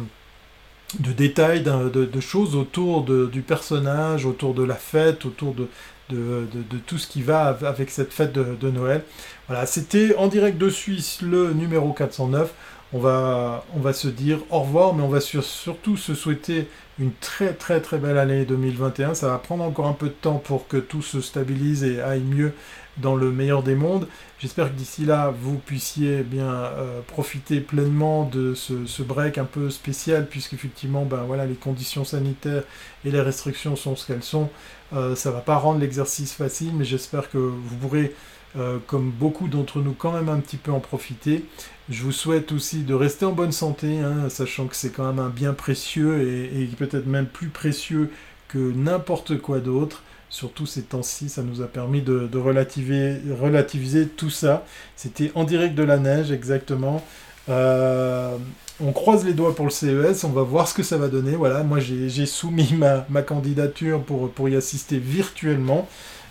[0.99, 5.67] de détails, de, choses autour du personnage, autour de la fête, autour de,
[6.09, 6.45] de,
[6.85, 9.03] tout ce qui va avec cette fête de, Noël.
[9.47, 12.53] Voilà, c'était en direct de Suisse le numéro 409.
[12.95, 16.67] On va, se dire au revoir, mais on va surtout se souhaiter
[16.99, 19.15] une très très très belle année 2021.
[19.15, 22.21] Ça va prendre encore un peu de temps pour que tout se stabilise et aille
[22.21, 22.53] mieux
[22.97, 24.07] dans le meilleur des mondes.
[24.39, 29.69] J'espère que d'ici là, vous puissiez bien euh, profiter pleinement de ce, break un peu
[29.69, 32.63] spécial, puisque effectivement, ben voilà, les conditions sanitaires
[33.05, 34.49] et les restrictions sont ce qu'elles sont.
[34.95, 38.13] Euh, ça va pas rendre l'exercice facile, mais j'espère que vous pourrez,
[38.57, 41.45] euh, comme beaucoup d'entre nous, quand même un petit peu en profiter.
[41.89, 45.19] Je vous souhaite aussi de rester en bonne santé, hein, sachant que c'est quand même
[45.19, 48.11] un bien précieux et, peut-être même plus précieux
[48.47, 50.03] que n'importe quoi d'autre.
[50.29, 54.65] Surtout ces temps-ci, ça nous a permis de, relativiser, relativiser, tout ça.
[54.95, 57.03] C'était en direct de la neige, exactement.
[57.49, 58.37] Euh,
[58.79, 61.35] on croise les doigts pour le CES, on va voir ce que ça va donner.
[61.35, 65.87] Voilà, moi j'ai soumis ma, candidature pour, y assister virtuellement.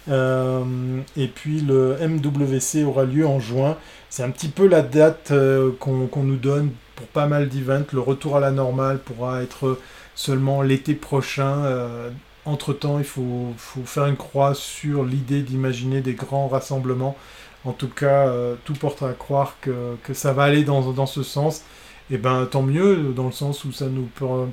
[0.08, 3.76] et puis le MWC aura lieu en juin.
[4.10, 5.32] C'est un petit peu la date
[5.78, 7.86] qu'on nous donne pour pas mal d'events.
[7.92, 9.78] Le retour à la normale pourra être
[10.14, 12.10] seulement l'été prochain.
[12.44, 13.54] Entre-temps, il faut,
[13.84, 17.16] faire une croix sur l'idée d'imaginer des grands rassemblements.
[17.64, 18.28] En tout cas,
[18.64, 21.62] tout porte à croire que, ça va aller dans, dans ce sens
[22.10, 24.06] et eh ben tant mieux, dans le sens où ça nous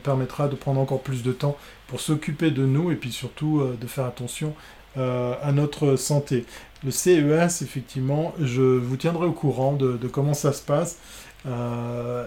[0.04, 1.58] permettra de prendre encore plus de temps
[1.88, 4.54] pour s'occuper de nous et puis surtout euh, de faire attention
[4.98, 6.46] euh, à notre santé.
[6.86, 11.00] Le CES, effectivement, je vous tiendrai au courant de, comment ça se passe.
[11.48, 12.26] Euh,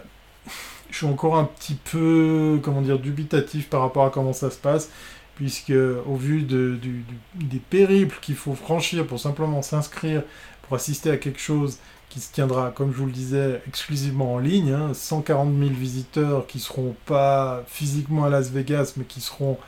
[0.91, 4.59] je suis encore un petit peu, comment dire, dubitatif par rapport à comment ça se
[4.59, 4.91] passe,
[5.37, 10.25] puisque au vu des périples qu'il faut franchir pour simplement s'inscrire,
[10.63, 14.39] pour assister à quelque chose qui se tiendra, comme je vous le disais, exclusivement en
[14.39, 14.77] ligne.
[14.93, 15.59] 140 hein.
[15.59, 19.59] 000 visiteurs qui seront pas physiquement à Las Vegas, mais qui seront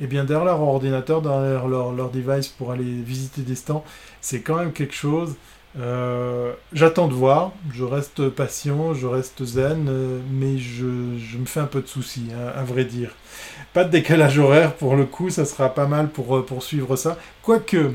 [0.00, 3.84] eh bien, derrière leur ordinateur, derrière leur, leur device pour aller visiter des stands.
[4.22, 5.34] C'est quand même quelque chose.
[5.78, 11.60] Euh, j'attends de voir, je reste patient, je reste zen, euh, mais je, me fais
[11.60, 13.10] un peu de soucis, hein, à vrai dire.
[13.72, 16.96] Pas de décalage horaire pour le coup, ça sera pas mal pour, euh, pour suivre
[16.96, 17.18] ça.
[17.42, 17.92] Quoique,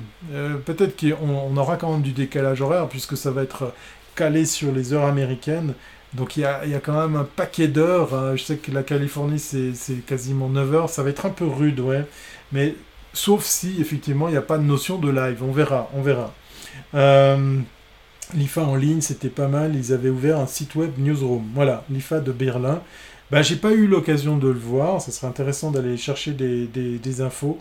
[0.65, 3.73] peut-être qu'on aura quand même du décalage horaire, puisque ça va être
[4.15, 5.73] calé sur les heures américaines.
[6.13, 8.13] Donc il y a, y a, quand même un paquet d'heures.
[8.13, 8.35] Hein.
[8.37, 10.89] Je sais que la Californie, c'est quasiment 9 heures.
[10.89, 12.05] Ça va être un peu rude, ouais.
[12.53, 12.75] Mais
[13.13, 15.43] sauf si, effectivement, il n'y a pas de notion de live.
[15.43, 16.33] On verra, on verra.
[16.93, 17.59] Euh,
[18.33, 19.75] L'IFA en ligne, c'était pas mal.
[19.75, 21.43] Ils avaient ouvert un site web newsroom.
[21.53, 22.81] Voilà, l'IFA de Berlin.
[23.31, 25.01] Ben, j'ai pas eu l'occasion de le voir.
[25.01, 27.59] Ça serait intéressant d'aller chercher des, infos.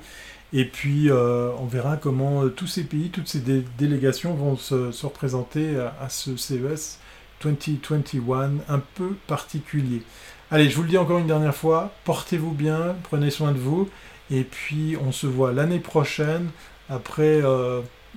[0.53, 3.41] Et puis, euh, on verra comment euh, tous ces pays, toutes ces
[3.79, 6.99] délégations vont se, se représenter à, ce CES
[7.43, 10.03] 2021 un peu particulier.
[10.51, 13.89] Allez, je vous le dis encore une dernière fois, portez-vous bien, prenez soin de vous,
[14.31, 16.51] et puis on se voit l'année prochaine
[16.89, 17.43] après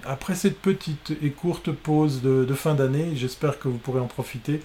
[0.05, 4.61] après cette petite et courte pause de, fin d'année, j'espère que vous pourrez en profiter.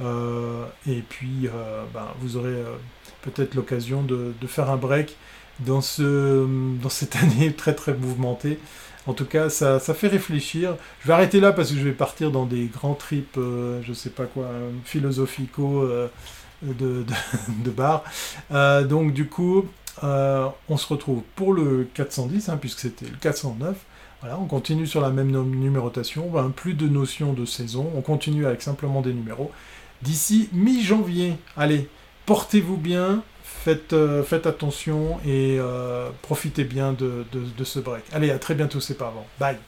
[0.00, 2.74] Euh, et puis, euh, ben, vous aurez euh,
[3.22, 5.16] peut-être l'occasion de, faire un break
[5.60, 6.46] dans, ce,
[6.80, 8.58] dans cette année très très mouvementée.
[9.06, 10.76] En tout cas, ça, fait réfléchir.
[11.02, 14.08] Je vais arrêter là parce que je vais partir dans des grands trips, je sais
[14.08, 14.48] pas quoi,
[14.84, 15.86] philosophico
[16.62, 17.04] de,
[17.64, 18.02] de, bar.
[18.84, 19.66] donc, du coup,
[20.02, 23.76] on se retrouve pour le 410, hein, puisque c'était le 409
[24.40, 28.62] on continue sur la même numérotation, ben, plus de notions de saison, on continue avec
[28.62, 29.52] simplement des numéros.
[30.02, 31.88] D'ici mi-janvier, allez,
[32.26, 38.04] portez-vous bien, faites, euh, attention et euh, profitez bien de, de ce break.
[38.12, 39.26] Allez, à très bientôt, c'est pas avant.
[39.38, 39.58] Bye